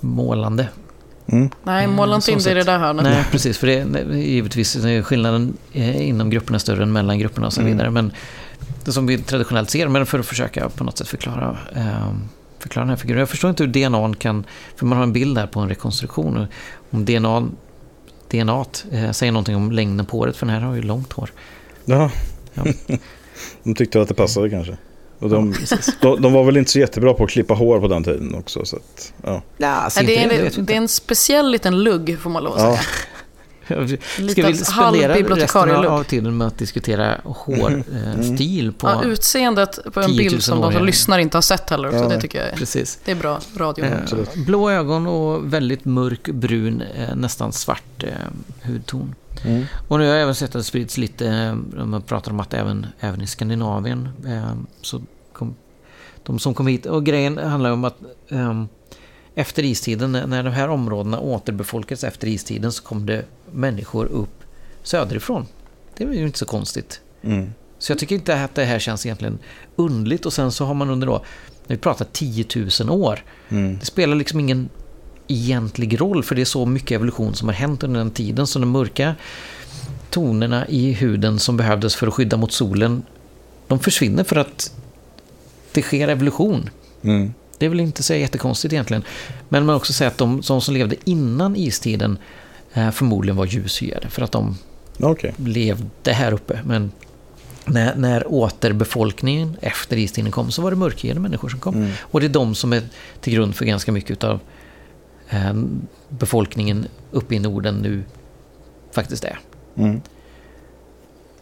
[0.00, 0.68] målande.
[1.26, 1.50] Mm.
[1.64, 3.04] Nej, måla inte in det i det där hörnet.
[3.04, 3.58] Nej, precis.
[3.58, 7.72] För det, givetvis är skillnaden inom grupperna större än mellan grupperna och så mm.
[7.72, 7.90] vidare.
[7.90, 8.12] Men
[8.88, 12.12] det som vi traditionellt ser, men för att försöka på något sätt förklara, eh,
[12.58, 13.20] förklara den här figuren.
[13.20, 14.44] Jag förstår inte hur DNA kan,
[14.76, 16.46] för man har en bild här på en rekonstruktion,
[16.90, 17.48] om DNA,
[18.30, 21.30] DNA eh, säger någonting om längden på håret, för den här har ju långt hår.
[21.84, 22.10] Ja.
[22.54, 22.64] ja.
[23.62, 24.76] de tyckte att det passade kanske.
[25.18, 27.88] Och de, ja, de, de, var väl inte så jättebra på att klippa hår på
[27.88, 28.64] den tiden också.
[28.64, 29.42] Så att, ja.
[29.56, 32.60] Ja, alltså det, är, det, det, är en speciell liten lugg får man lov att
[32.60, 32.80] säga.
[33.68, 38.72] Ska vi spendera resten av tiden med att diskutera hårstil mm.
[38.72, 41.92] på ja, Utseendet på en bild som de som lyssnar inte har sett heller.
[41.92, 42.02] Ja.
[42.02, 42.98] Så det tycker jag är, Precis.
[43.04, 43.84] det är bra radio.
[43.84, 48.10] Eh, blå ögon och väldigt mörk brun, eh, nästan svart eh,
[48.62, 49.14] hudton.
[49.44, 49.64] Mm.
[49.88, 51.54] Och nu har jag även sett att det sprids lite, eh,
[51.84, 54.52] man pratar om att även, även i Skandinavien, eh,
[54.82, 55.02] så
[55.32, 55.54] kom,
[56.22, 57.96] de som kom hit, och grejen handlar om att
[58.28, 58.64] eh,
[59.34, 64.44] efter istiden, när de här områdena återbefolkades efter istiden så kom det människor upp
[64.82, 65.46] söderifrån.
[65.96, 67.00] Det är ju inte så konstigt.
[67.22, 67.52] Mm.
[67.78, 69.38] Så jag tycker inte att det här känns egentligen
[69.76, 71.24] undligt och sen så har man under då,
[71.66, 72.44] när vi pratar 10
[72.80, 73.78] 000 år, mm.
[73.78, 74.68] det spelar liksom ingen
[75.26, 78.46] egentlig roll, för det är så mycket evolution som har hänt under den tiden.
[78.46, 79.14] Så de mörka
[80.10, 83.02] tonerna i huden som behövdes för att skydda mot solen,
[83.66, 84.72] de försvinner för att
[85.72, 86.70] det sker evolution.
[87.02, 87.34] Mm.
[87.58, 89.02] Det är väl inte så jättekonstigt egentligen.
[89.48, 92.18] Men man också säga att de, de som levde innan istiden
[92.72, 94.58] förmodligen var ljushyade för att de
[95.00, 95.34] Okej.
[95.36, 96.60] levde här uppe.
[96.64, 96.92] Men
[97.64, 101.74] när, när återbefolkningen efter istiden kom så var det mörkhyade människor som kom.
[101.74, 101.90] Mm.
[102.00, 102.82] Och det är de som är
[103.20, 104.40] till grund för ganska mycket av
[105.28, 105.54] eh,
[106.08, 108.02] befolkningen uppe i Norden nu
[108.92, 109.38] faktiskt är.
[109.76, 110.00] Mm.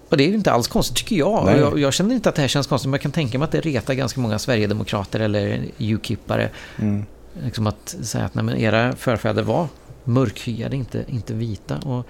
[0.08, 1.58] Och det är ju inte alls konstigt tycker jag.
[1.58, 1.78] Jag.
[1.78, 3.60] Jag känner inte att det här känns konstigt, men jag kan tänka mig att det
[3.60, 6.50] retar ganska många Sverigedemokrater eller UKIPare.
[6.78, 7.06] Mm.
[7.44, 9.68] Liksom att säga att nej, men era förfäder var
[10.06, 11.78] mörkhyade, inte, inte vita.
[11.78, 12.06] Och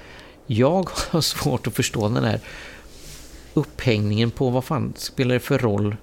[0.47, 2.41] jag har svårt att förstå den här
[3.55, 5.97] upphängningen på vad fan spelar det för roll?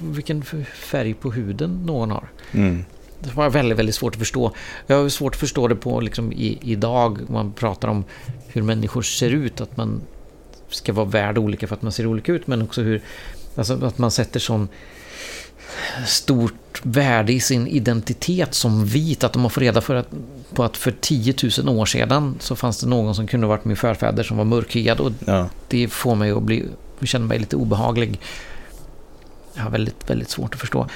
[0.00, 2.28] Vilken färg på huden någon har.
[2.52, 2.84] Mm.
[3.20, 4.52] Det var väldigt, väldigt svårt att förstå.
[4.86, 7.18] Jag har svårt att förstå det på liksom i, idag.
[7.28, 8.04] Man pratar om
[8.46, 9.60] hur människor ser ut.
[9.60, 10.00] Att man
[10.68, 12.46] ska vara värd olika för att man ser olika ut.
[12.46, 13.02] Men också hur
[13.56, 14.68] alltså att man sätter sån
[16.06, 19.24] stort värde i sin identitet som vit.
[19.24, 20.08] Att man får reda för att,
[20.54, 23.64] på att för 10 000 år sedan så fanns det någon som kunde ha varit
[23.64, 25.00] min förfäder som var mörkhyad.
[25.00, 25.48] Och Ja.
[25.68, 26.64] det får mig att bli,
[27.02, 28.20] känner mig lite obehaglig.
[29.54, 30.86] Jag har väldigt, väldigt svårt att förstå.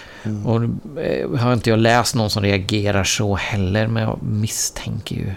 [0.44, 0.62] Och
[1.02, 5.32] eh, har inte jag läst någon som reagerar så heller, men jag misstänker ju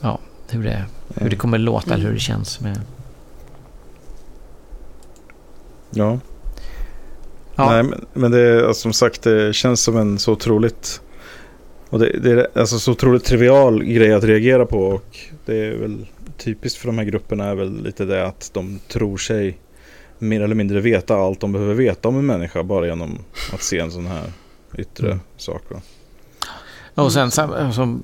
[0.00, 0.18] ja,
[0.50, 0.84] hur, det,
[1.14, 2.60] hur det kommer låta eller hur det känns.
[2.60, 2.80] Med,
[5.90, 6.18] ja.
[7.56, 11.00] Ja, Nej, men, men det är alltså, som sagt, det känns som en så otroligt...
[11.90, 15.76] Och det, det är alltså så otroligt trivial grej att reagera på och det är
[15.76, 16.06] väl
[16.38, 19.58] typiskt för de här grupperna är väl lite det att de tror sig
[20.18, 23.18] mer eller mindre veta allt de behöver veta om en människa bara genom
[23.52, 24.24] att se en sån här
[24.78, 25.20] yttre Mm.
[25.36, 25.62] sak.
[25.68, 25.80] Va?
[26.94, 28.02] Och sen som,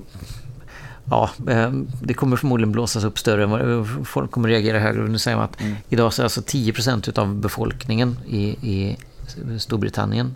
[1.10, 1.70] ja, eh,
[2.02, 3.42] det kommer förmodligen blåsas upp större.
[3.44, 5.02] än vad- Folk kommer reagera högre.
[5.08, 5.74] Nu säger man att Mm.
[5.88, 8.96] idag så är alltså 10% av befolkningen i, i
[9.58, 10.34] Storbritannien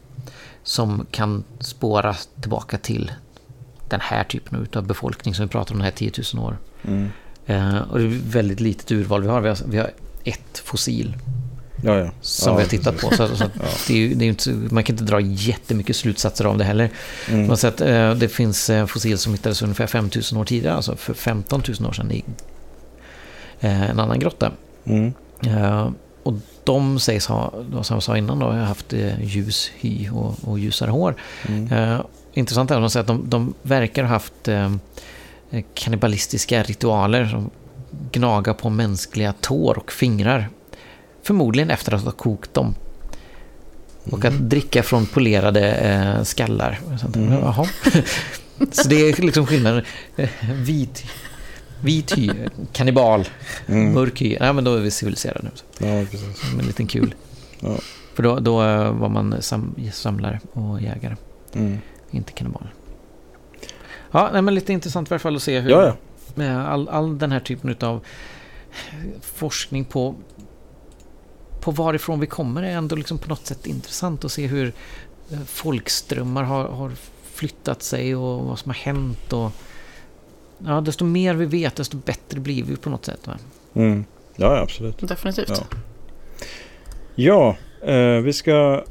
[0.62, 3.12] som kan spåra tillbaka till
[3.88, 6.58] den här typen av befolkning som vi pratar om de här 10 000 år.
[6.84, 7.08] Mm.
[7.46, 9.40] Eh, och det är väldigt litet urval vi har.
[9.40, 9.90] Vi har, vi har
[10.24, 11.16] ett fossil
[11.82, 12.10] Ja, ja.
[12.20, 13.18] som ja, vi har tittat precis.
[13.18, 13.26] på.
[13.28, 16.58] Så, så att det är det är inte, man kan inte dra jättemycket slutsatser av
[16.58, 16.90] det heller.
[17.30, 17.46] Mm.
[17.46, 21.14] Man sett, eh, det finns eh, fossil som hittades ungefär 5000 år tidigare, alltså för
[21.14, 22.24] 15 000 år sedan i
[23.60, 24.52] eh, en annan grotta.
[24.84, 25.12] Mm.
[25.46, 25.90] Eh,
[26.22, 26.34] och
[26.64, 27.52] de sägs ha,
[27.82, 31.14] som jag sa innan, då, har haft eh, ljus hy och, och ljusare hår.
[31.48, 31.72] Mm.
[31.72, 32.00] Eh,
[32.32, 34.70] intressant är att de säger att de, de verkar ha haft eh,
[35.74, 37.50] kannibalistiska ritualer som
[38.12, 40.48] gnaga på mänskliga tår och fingrar.
[41.22, 42.74] Förmodligen efter att ha kokt dem.
[44.10, 46.80] Och att dricka från polerade eh, skallar.
[47.00, 47.16] Sånt.
[47.16, 47.32] Mm.
[47.32, 47.66] Jaha.
[48.70, 49.84] Så det är liksom skillnaden.
[50.16, 51.04] Eh, Vit,
[51.84, 52.30] vit hy,
[52.72, 53.28] kannibal,
[53.66, 53.92] Mm.
[53.92, 54.36] mörk hy.
[54.40, 55.50] Ja, men då är vi civiliserade nu.
[55.88, 56.38] Ja, precis.
[56.50, 57.14] Som en liten kul.
[57.60, 57.76] Ja.
[58.14, 61.16] För då, då eh, var man sam, samlare och jägare,
[61.54, 61.78] Mm.
[62.10, 62.68] inte kannibal.
[64.10, 65.96] Ja, nej, men lite intressant i alla fall att se hur Ja, ja.
[66.34, 68.04] med all, all den här typen av
[69.22, 70.14] forskning på,
[71.60, 74.72] på varifrån vi kommer är ändå liksom på något sätt intressant att se hur
[75.32, 76.92] eh, folkströmmar har, har
[77.32, 79.32] flyttat sig och vad som har hänt.
[79.32, 79.52] Och,
[80.66, 83.26] ja, desto mer vi vet, desto bättre blir vi på något sätt.
[83.26, 83.38] Va?
[83.74, 84.04] Mm.
[84.36, 85.08] Ja, absolut.
[85.08, 85.48] Definitivt.
[85.48, 85.78] Ja.
[87.14, 87.56] Ja,
[87.92, 88.84] eh, vi ska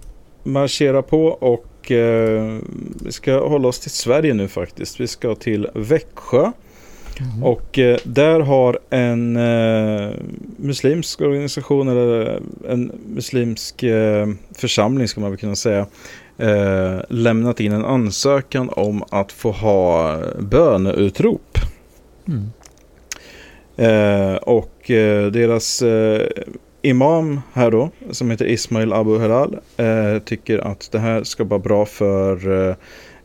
[0.43, 2.57] marschera på och eh,
[3.05, 4.99] vi ska hålla oss till Sverige nu faktiskt.
[4.99, 6.51] Vi ska till Växjö.
[7.41, 10.11] Och eh, där har en eh,
[10.57, 15.88] muslimsk organisation eller en muslimsk eh, församling ska man väl kunna säga
[16.38, 21.57] eh, lämnat in en ansökan om att få ha böneutrop.
[22.27, 22.49] Mm.
[23.77, 26.27] Eh, och eh, deras eh,
[26.81, 31.59] imam här då, som heter Ismail Abu Helal, eh, tycker att det här ska vara
[31.59, 32.69] bra för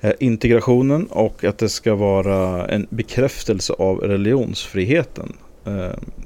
[0.00, 5.32] eh, integrationen och att det ska vara en bekräftelse av religionsfriheten.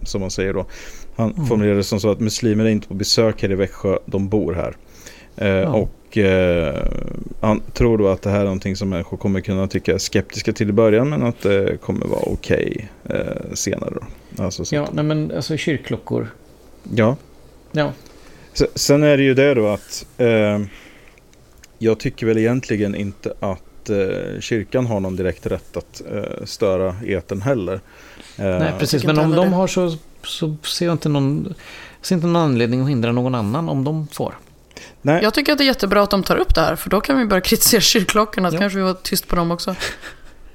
[0.02, 0.66] Som man säger då.
[1.16, 1.46] Han Mm.
[1.46, 4.52] formulerar det som så att muslimer är inte på besök här i Växjö, de bor
[4.54, 4.76] här.
[5.62, 5.68] Ja.
[5.68, 6.82] Och eh,
[7.40, 10.52] han tror då att det här är någonting som människor kommer kunna tycka är skeptiska
[10.52, 13.94] till i början men att det kommer vara okej eh, senare.
[13.94, 14.44] Då.
[14.44, 16.28] Alltså, så Ja, nej, men alltså kyrkklockor.
[16.94, 17.16] ja.
[17.72, 17.92] Ja,
[18.52, 20.60] Se- Sen är det ju det då att eh,
[21.78, 26.96] jag tycker väl egentligen inte att eh, kyrkan har någon direkt rätt att eh, störa
[27.06, 27.74] eten heller.
[28.38, 29.04] Eh, nej, precis.
[29.04, 31.54] Men om de har så, så ser jag inte någon,
[32.02, 34.34] ser inte någon anledning att hindra någon annan om de får.
[35.02, 35.22] Nej.
[35.22, 37.18] Jag tycker att det är jättebra att de tar upp det här, för då kan
[37.18, 38.50] vi börja kritisera kyrkklockorna.
[38.50, 39.74] Så kanske vi var tyst på dem också.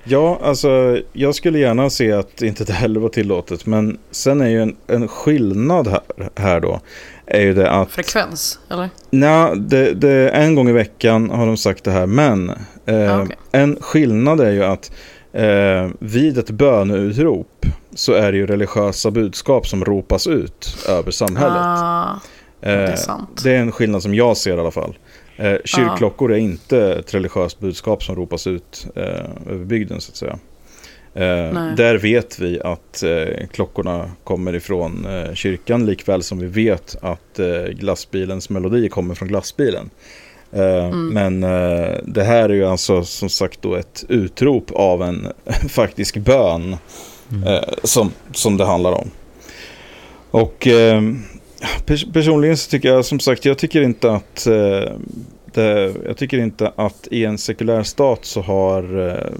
[0.04, 3.66] Ja, alltså jag skulle gärna se att inte det heller var tillåtet.
[3.66, 6.02] Men sen är ju en, en skillnad här,
[6.36, 6.80] här då.
[7.26, 7.92] Är ju det att...
[7.92, 8.90] Frekvens, eller?
[9.10, 12.06] Nej, det, det, en gång i veckan har de sagt det här.
[12.06, 12.50] Men
[12.86, 13.36] eh, Ah, okej.
[13.52, 14.92] en skillnad är ju att
[15.34, 21.58] eh, vid ett böneutrop så är det ju religiösa budskap som ropas ut över samhället.
[21.58, 22.20] Ah,
[22.60, 23.42] det är sant.
[23.44, 24.98] Det är en skillnad som jag ser i alla fall.
[25.38, 29.04] Eh, kyrkklockor är inte ett religiöst budskap som ropas ut eh,
[29.50, 30.40] över bygden så att säga.
[31.14, 31.76] Eh, Nej.
[31.78, 37.40] där vet vi att eh, klockorna kommer ifrån eh, kyrkan likväl som vi vet att
[37.40, 39.90] eh, glassbilens melodi kommer från glassbilen.
[40.52, 41.08] Eh, Mm.
[41.08, 45.28] Men eh, det här är ju alltså som sagt då ett utrop av en
[45.70, 46.78] faktisk bön
[47.46, 49.12] eh, som, som det handlar om.
[50.32, 51.02] Och eh,
[51.86, 54.92] pers personligen så tycker jag som sagt, jag tycker inte att eh,
[55.54, 59.32] det, jag tycker inte att i en sekulär stat så har eh,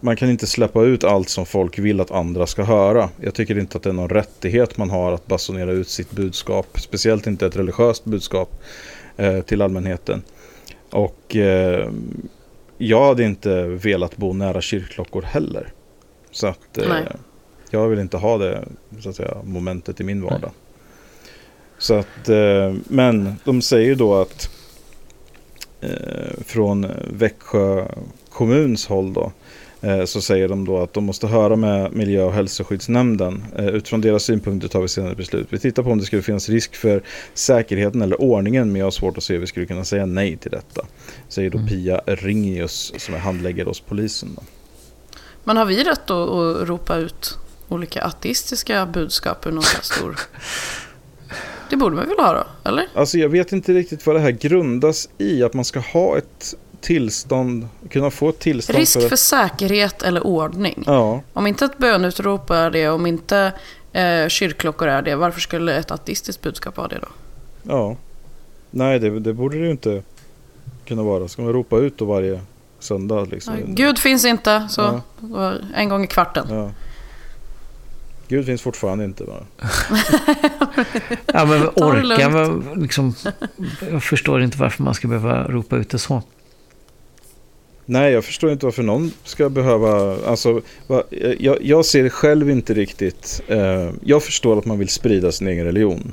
[0.00, 3.08] man kan inte släppa ut allt som folk vill att andra ska höra.
[3.20, 6.80] Jag tycker inte att det är någon rättighet man har att basunera ut sitt budskap.
[6.80, 8.62] Speciellt inte ett religiöst budskap
[9.16, 10.22] eh, till allmänheten.
[10.90, 11.90] Och eh,
[12.78, 15.72] jag hade inte velat bo nära kyrkklockor heller.
[16.30, 17.06] Så att Nej.
[17.70, 18.64] jag vill inte ha det
[19.00, 20.50] så att säga, momentet i min vardag.
[21.78, 24.50] Så att, eh, men de säger då att
[25.80, 27.86] eh, från Växjö
[28.30, 29.32] kommuns håll då
[29.80, 33.44] eh, så säger de då att de måste höra med miljö och hälsoskyddsnämnden.
[33.56, 35.46] Eh, utifrån deras synpunkter tar vi senare beslut.
[35.50, 37.02] Vi tittar på om det skulle finnas risk för
[37.34, 40.36] säkerheten eller ordningen men jag har svårt att se hur vi skulle kunna säga nej
[40.36, 40.86] till detta.
[41.28, 44.28] Säger då Pia Ringius som är handläggare hos polisen.
[44.36, 44.42] Då.
[45.44, 50.18] Men har vi rätt att, att ropa ut olika ateistiska budskap ur någon stor...
[51.70, 52.86] Det borde man väl ha då, eller?
[52.94, 55.42] Alltså jag vet inte riktigt vad det här grundas i.
[55.42, 60.26] Att man ska ha ett tillstånd, kunna få ett tillstånd Risk för för säkerhet eller
[60.26, 60.82] ordning.
[60.86, 63.52] Ja, Om inte ett bönutrop är det, om inte
[63.92, 67.08] eh, kyrkklockor är det, varför skulle ett ateistiskt budskap vara det då?
[67.62, 67.96] ja.
[68.70, 70.02] Nej, det, det borde det ju inte
[70.86, 71.28] kunna vara.
[71.28, 72.40] Ska man ropa ut då varje
[72.78, 73.54] söndag liksom?
[73.54, 75.52] Ja, Gud finns inte, så Ja.
[75.74, 76.72] en gång i kvarten.
[78.28, 79.34] Gud finns fortfarande inte va?
[81.32, 83.14] Ja, men orka, vad- liksom,
[83.90, 86.22] jag förstår inte varför man ska behöva ropa ut det så.
[87.90, 90.16] Nej, jag förstår inte varför någon ska behöva...
[90.26, 91.02] Alltså, va,
[91.38, 93.40] jag, jag ser själv inte riktigt...
[93.48, 96.12] Eh, jag förstår att man vill sprida sin egen religion.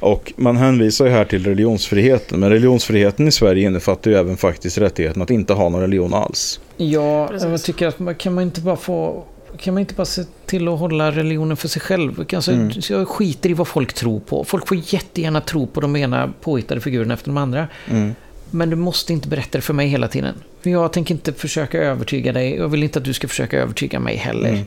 [0.00, 2.40] Och man hänvisar ju här till religionsfriheten.
[2.40, 6.60] Men religionsfriheten i Sverige innefattar ju även faktiskt rättigheten att inte ha någon religion alls.
[6.76, 7.48] Ja, Precis.
[7.48, 9.24] jag tycker att man, kan man inte bara få...
[9.58, 12.24] Kan man inte bara se till att hålla religionen för sig själv?
[12.34, 12.72] Alltså, Mm.
[12.72, 14.44] så Jag skiter i vad folk tror på.
[14.44, 17.68] Folk får jättegärna tro på de ena påhittade figurerna efter de andra.
[17.90, 18.14] Mm.
[18.50, 20.34] Men du måste inte berätta det för mig hela tiden.
[20.62, 22.56] För jag tänker inte försöka övertyga dig.
[22.56, 24.48] Jag vill inte att du ska försöka övertyga mig heller.
[24.48, 24.64] Mm.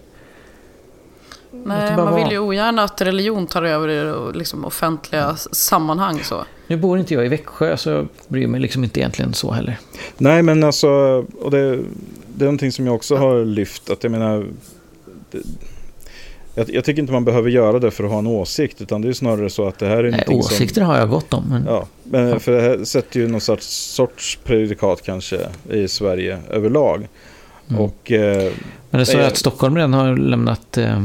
[1.51, 6.19] Nej, man vill ju ogärna att religion tar över i liksom, offentliga sammanhang.
[6.23, 6.45] Så.
[6.67, 9.77] Nu bor inte jag i Växjö så jag bryr mig liksom inte egentligen så heller.
[10.17, 10.89] Nej, men alltså...
[11.41, 11.75] Och det,
[12.27, 13.89] det är någonting som jag också har lyft.
[13.89, 14.45] Att jag menar...
[16.55, 18.81] Jag, jag tycker inte man behöver göra det för att ha en åsikt.
[18.81, 20.55] Utan det är snarare så att det här är Nej, någonting som...
[20.55, 21.45] åsikter har jag gott om.
[21.49, 21.65] Men...
[21.67, 27.07] Ja, men för det här sätter ju någon sorts, sorts prejudikat kanske i Sverige överlag.
[27.69, 27.81] Mm.
[27.81, 28.53] Och eh,
[28.89, 31.03] Men det står att Stockholm redan har lämnat eh,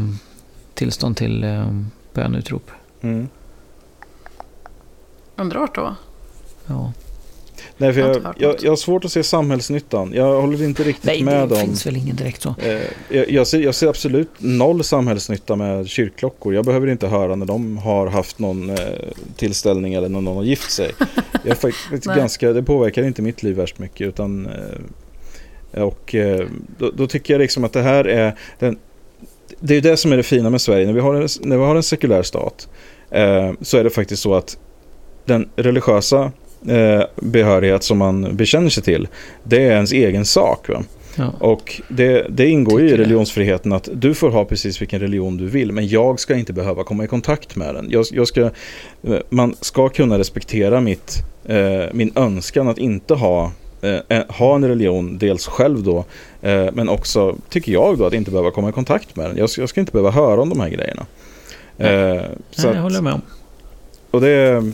[0.75, 1.81] tillstånd till eh,
[2.15, 2.71] bönutrop.
[3.01, 3.29] mm.
[5.37, 5.95] Undrar vart då?
[6.67, 6.93] Ja.
[7.77, 10.13] Nej, för Jag har jag, jag, jag har svårt att se samhällsnyttan.
[10.15, 11.61] Jag håller inte riktigt Nej, med det om...
[11.61, 12.55] finns väl ingen direkt så.
[12.59, 16.55] Eh, jag, jag, ser, jag ser absolut noll samhällsnytta med kyrkklockor.
[16.55, 18.77] Jag behöver inte höra när de har haft någon eh,
[19.37, 20.91] tillställning eller när någon har gift sig.
[21.45, 22.17] Jag faktiskt Nej.
[22.17, 24.09] ganska, det påverkar inte mitt liv värst mycket.
[24.09, 24.49] Utan,
[25.73, 26.47] eh, och eh,
[26.79, 28.79] då, då tycker jag liksom att det här är den,
[29.61, 30.87] det är ju det som är det fina med Sverige.
[30.87, 32.69] När vi har en, när vi har en sekulär stat
[33.11, 34.59] eh, så är det faktiskt så att
[35.25, 36.33] den religiösa
[37.17, 39.09] behörighet som man bekänner sig till
[39.45, 40.69] det är ens egen sak.
[40.69, 40.83] Va?
[41.17, 41.33] Ja.
[41.41, 45.47] Och det, det ingår ju i religionsfriheten att du får ha precis vilken religion du
[45.47, 47.87] vill men jag ska inte behöva komma i kontakt med den.
[47.91, 53.53] Jag, jag ska, eh, man ska kunna respektera mitt, eh, min önskan att inte ha,
[53.83, 56.05] eh, en- ha en religion, dels själv då,
[56.43, 59.37] eh, men också, tycker jag då, att inte behöva komma i kontakt med den.
[59.37, 61.07] Jag, jag ska inte behöva höra om de här grejerna.
[61.79, 61.87] Eh,
[62.51, 63.23] så Nej, att- jag håller med om.
[64.11, 64.73] och det,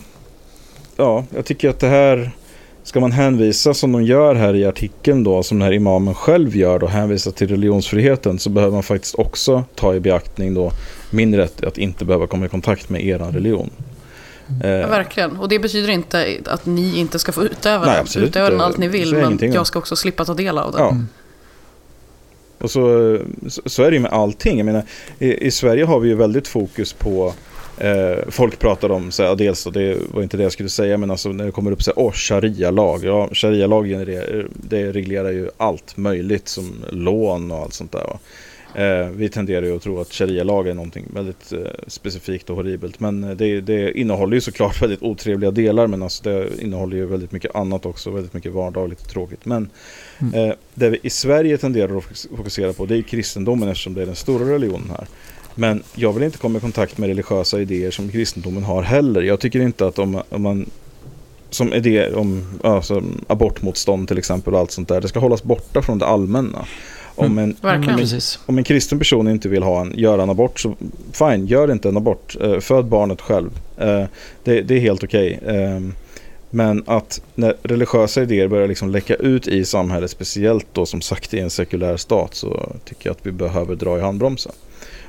[0.97, 2.31] ja, jag tycker att det här
[2.83, 6.57] ska man hänvisa som de gör här i artikeln då, som den här imamen själv
[6.57, 10.73] gör då, hänvisa till religionsfriheten så behöver man faktiskt också ta i beaktning då
[11.11, 13.71] min rätt att inte behöva komma i kontakt med eran religion.
[14.63, 15.37] Ja, verkligen.
[15.37, 18.23] Och det betyder inte att ni inte ska få utöva Nej, den.
[18.23, 20.81] Utöva den allt ni vill, men jag ska också slippa ta del av den.
[20.81, 20.97] Ja.
[22.61, 23.19] Och så,
[23.67, 24.59] så- är det ju med allting.
[24.59, 24.83] Jag menar,
[25.19, 27.33] i, I Sverige har vi ju väldigt fokus på eh,
[28.29, 31.11] Folk pratar om, så här, dels och det var inte det jag skulle säga, men
[31.11, 33.05] alltså när det kommer upp så här, åh, sharia-lag.
[33.05, 33.89] Ja, sharia-lag
[34.55, 38.17] det reglerar ju allt möjligt som lån och allt sånt där.
[38.75, 43.01] Eh, vi tenderar ju att tro att sharia-lag är någonting väldigt eh, specifikt och horribelt.
[43.01, 45.87] Men eh, det, det innehåller ju såklart väldigt otrevliga delar.
[45.87, 48.11] Men alltså det innehåller ju väldigt mycket annat också.
[48.11, 49.45] Väldigt mycket vardagligt och tråkigt.
[49.45, 49.71] Men
[50.35, 54.03] eh, det vi i Sverige tenderar att fokus- fokusera på det är kristendomen eftersom det
[54.03, 55.07] är den stora religionen här.
[55.55, 59.23] Men jag vill inte komma i kontakt med religiösa idéer som kristendomen har heller.
[59.23, 60.71] Jag tycker inte att om, om man
[61.51, 62.45] som idé om
[62.83, 65.01] som abortmotstånd till exempel och allt sånt där.
[65.01, 66.65] Det ska hållas borta från det allmänna.
[67.15, 67.99] Om en, Verkligen.
[67.99, 68.39] Precis.
[68.47, 70.75] om en kristen person inte vill ha en, göra en abort så
[71.13, 72.37] fine, gör inte en abort.
[72.41, 73.51] Eh, föd barnet själv.
[73.77, 74.05] Eh,
[74.45, 75.41] det, det är helt okej.
[75.47, 75.81] Eh,
[76.51, 81.35] men att när religiösa idéer börjar liksom läcka ut i samhället, speciellt då som sagt
[81.35, 84.53] i en sekulär stat, så tycker jag att vi behöver dra i handbromsen.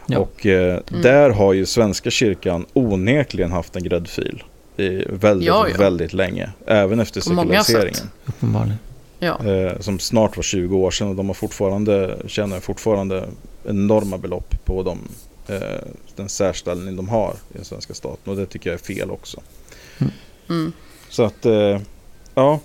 [0.07, 0.19] Ja.
[0.19, 4.43] Och eh, där har ju Svenska kyrkan onekligen haft en gräddfil.
[4.77, 5.77] I väldigt, Ja, ja.
[5.77, 6.49] väldigt länge.
[6.65, 8.09] Även efter På sekulariseringen.
[8.25, 8.77] Uppenbarligen.
[9.19, 9.45] Ja.
[9.45, 13.25] Eh, som snart var 20 år sedan och de har fortfarande, tjänar fortfarande
[13.63, 14.99] enorma belopp på dem,
[15.47, 15.59] eh,
[16.15, 19.41] den särställning de har i den svenska staten och det tycker jag är fel också.
[20.49, 20.71] Mm.
[21.09, 21.79] Så att, eh,
[22.35, 22.59] ja,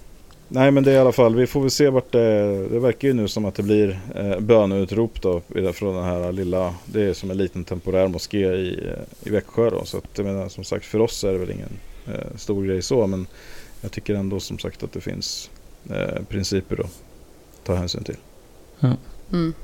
[0.48, 3.08] nej men det är i alla fall, vi får väl se vart det, det verkar
[3.08, 5.42] ju nu som att det blir eh, böneutrop då
[5.74, 9.70] från den här lilla, det är som en liten temporär moské i, eh, i Växjö
[9.70, 9.84] då.
[9.84, 11.72] Så att jag menar som sagt för oss är det väl ingen
[12.06, 13.26] eh, stor grej så men
[13.80, 15.50] jag tycker ändå som sagt att det finns
[15.90, 17.02] eh, principer att
[17.64, 18.16] ta hänsyn till.
[19.32, 19.54] Mm.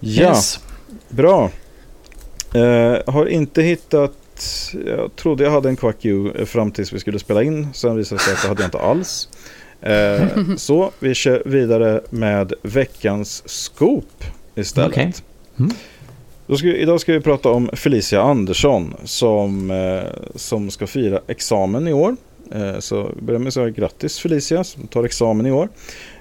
[0.00, 0.60] Ja, Yes.
[1.08, 1.50] bra.
[2.54, 4.12] Eh, har inte hittat,
[4.86, 7.68] jag trodde jag hade en Quack U eh, fram tills vi skulle spela in.
[7.74, 9.28] Sen visade det sig att det hade jag inte alls.
[9.80, 14.24] Eh, så vi kör vidare med veckans scoop
[14.54, 14.90] istället.
[14.90, 15.12] Okej.
[15.58, 15.70] Mm.
[16.56, 21.88] Ska vi, idag ska vi prata om Felicia Andersson som, eh, som ska fira examen
[21.88, 22.16] i år.
[22.52, 25.68] Eh, så jag börjar med att säga grattis Felicia som tar examen i år.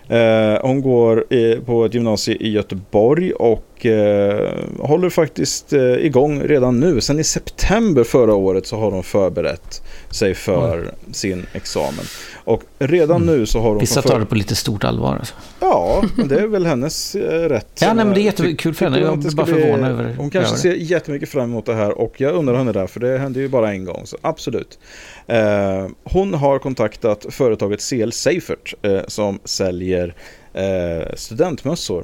[0.07, 6.41] Eh, hon går i, på ett gymnasium i Göteborg och eh, håller faktiskt eh, igång
[6.41, 7.01] redan nu.
[7.01, 9.81] Sen i september förra året så har hon förberett
[10.15, 12.05] sig för sin examen.
[12.35, 13.79] Och redan nu så har hon...
[13.79, 15.15] Vissa tar det på lite stort allvar.
[15.15, 15.33] Alltså.
[15.59, 17.67] Ja, det är väl hennes eh, rätt.
[17.81, 18.99] Ja, nej, men det är jättekul för henne.
[18.99, 21.97] Jag det är bara förvånad över- Hon kanske över ser jättemycket fram emot det här
[21.97, 24.01] och jag undrar henne där för det hände ju bara en gång.
[24.05, 24.79] Så absolut.
[25.27, 30.15] Eh, hon har kontaktat företaget CL Seifert eh, som säljer
[30.53, 32.03] eh, studentmössor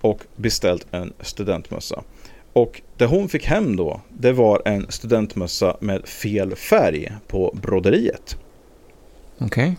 [0.00, 2.02] och beställt en studentmössa.
[2.52, 8.36] Och det hon fick hem då, det var en studentmössa med fel färg på broderiet.
[9.38, 9.76] Okej.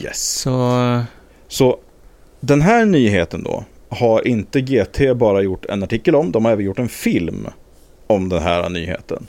[0.00, 0.40] Yes.
[0.40, 1.02] Så...
[1.48, 1.78] Så
[2.40, 6.64] den här nyheten då har inte GT bara gjort en artikel om, de har även
[6.64, 7.46] gjort en film
[8.06, 9.26] om den här nyheten.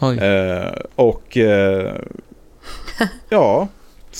[0.00, 0.18] Oj.
[0.18, 1.94] Eh, och eh,
[3.28, 3.68] ja,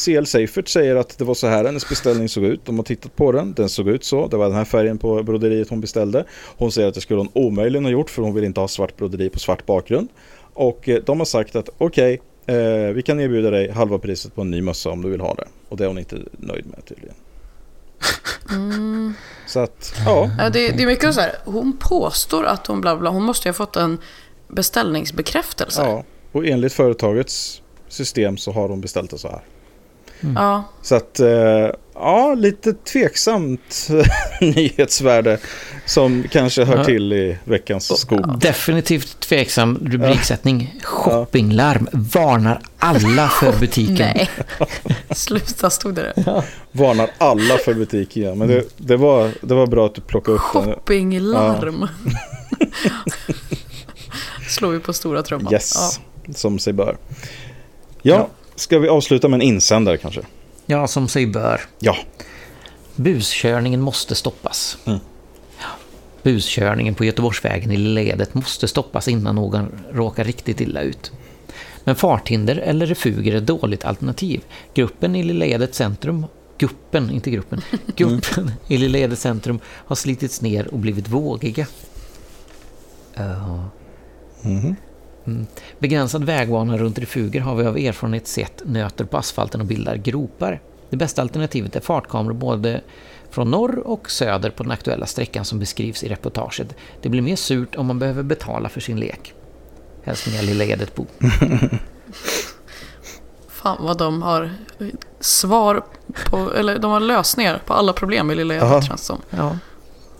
[0.04, 2.64] CL Seifert säger att det var så här hennes beställning såg ut.
[2.64, 4.26] De har tittat på den, den såg ut så.
[4.26, 6.24] Det var den här färgen på broderiet hon beställde.
[6.56, 8.96] Hon säger att det skulle hon omöjligen ha gjort för hon vill inte ha svart
[8.96, 10.08] broderi på svart bakgrund.
[10.52, 12.56] Och eh, de har sagt att okej, eh,
[12.94, 15.46] vi kan erbjuda dig halva priset på en ny mössa om du vill ha det.
[15.68, 17.14] Och det är hon inte nöjd med tydligen.
[19.46, 20.30] Så att, ja.
[20.38, 23.48] Ja, det, det är mycket så här, hon påstår att hon bla bla, hon måste
[23.48, 23.98] ju ha fått en
[24.48, 25.82] beställningsbekräftelse.
[25.82, 26.04] ja.
[26.32, 29.40] Och enligt företagets system så har hon beställt det så här.
[30.20, 30.64] Ja.
[30.82, 33.88] Så att, eh, ja, lite tveksamt
[34.40, 35.38] nyhetsvärde
[35.86, 36.84] som kanske hör Ja.
[36.84, 38.40] till i veckans skop.
[38.40, 40.74] Definitivt tveksam rubriksättning.
[40.82, 43.96] Shoppinglarm varnar alla för butiken.
[43.96, 44.30] Nej.
[45.10, 46.44] Sluta, stod det där.
[46.72, 48.22] Varnar alla för butiken.
[48.22, 48.34] Ja.
[48.34, 50.64] Men det, det, var, det var bra att du plockade upp den.
[50.64, 51.88] Shoppinglarm.
[54.48, 55.52] Slår vi på stora trumman.
[55.52, 56.00] Yes,
[56.34, 56.96] som sig bör.
[58.02, 60.20] Ja, ska vi avsluta med en insändare kanske?
[60.66, 61.60] Ja, som sig bör.
[61.78, 61.96] Ja,
[62.96, 64.78] Buskörningen måste stoppas.
[64.84, 64.98] Mm.
[66.22, 71.12] Buskörningen på Göteborgsvägen i Lilla Edet måste stoppas innan någon råkar riktigt illa ut.
[71.84, 74.40] Men farthinder eller refuger är dåligt alternativ.
[74.74, 76.26] Gruppen i Lilla Edet centrum
[76.58, 77.60] Guppen, inte gruppen.
[77.96, 81.66] Guppen i Lilla Edet centrum har slitits ner och blivit vågiga.
[83.14, 83.70] Ja.
[84.42, 84.76] Mhm.
[85.26, 85.46] Mm.
[85.78, 90.60] Begränsad vägbana runt refuger har vi av erfarenhet sett nöter på asfalten och bildar gropar.
[90.90, 92.80] Det bästa alternativet är fartkameror både
[93.30, 96.74] från norr och söder på den aktuella sträckan som beskrivs i reportaget.
[97.02, 99.34] Det blir mer surt om man behöver betala för sin lek.
[100.02, 101.06] Hälsningar Lilla Edetbo.
[103.48, 104.50] Fan vad de har
[105.20, 105.84] svar
[106.30, 108.54] på, eller de har lösningar på alla problem i Lilla.
[108.54, 109.20] Gärdet känns som.
[109.30, 109.58] Ja.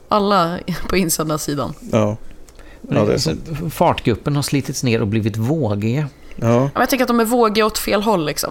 [0.09, 1.75] Alla på insändarsidan.
[1.93, 2.17] Ja.
[2.89, 3.33] Ja, det är så.
[3.71, 6.09] Fartguppen har slitits ner och blivit vågiga.
[6.37, 6.71] Ja.
[6.75, 8.51] Jag tänker att de är vågiga åt fel håll liksom.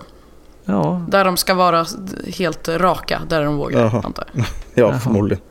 [0.65, 1.85] Ja, Där de ska vara
[2.37, 4.01] helt raka, där är de vågiga, Jaha.
[4.05, 4.45] antar jag.
[4.73, 5.43] Ja, förmodligen.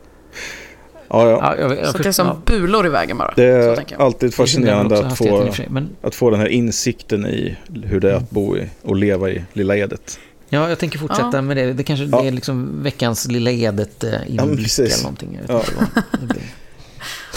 [1.09, 1.39] Ja, ja.
[1.41, 3.33] ja jag, jag Så det är som bulor i vägen bara.
[3.35, 7.99] Det är alltid fascinerande att få, sig, Men att få den här insikten i hur
[7.99, 10.19] det är att bo i och leva i Lilla Edet.
[10.49, 11.41] ja, jag tänker fortsätta Ja.
[11.41, 11.73] med det.
[11.73, 12.21] Det kanske Ja.
[12.21, 15.39] det är liksom veckans lilla edet eh, eller någonting.
[15.47, 16.01] Jag vet Ja.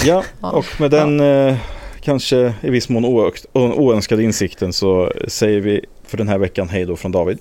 [0.06, 0.50] Ja, Ja.
[0.50, 1.56] och med den eh,
[2.00, 3.04] kanske i viss mån
[3.54, 7.38] oönskade insikten så säger vi för den här veckan hej då från David.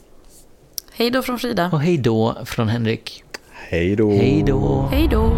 [0.93, 1.69] Hej då från Frida.
[1.73, 3.23] Och hej då från Henrik.
[3.51, 4.11] Hej då.
[4.11, 4.89] Hej då.
[4.91, 5.37] Hej då.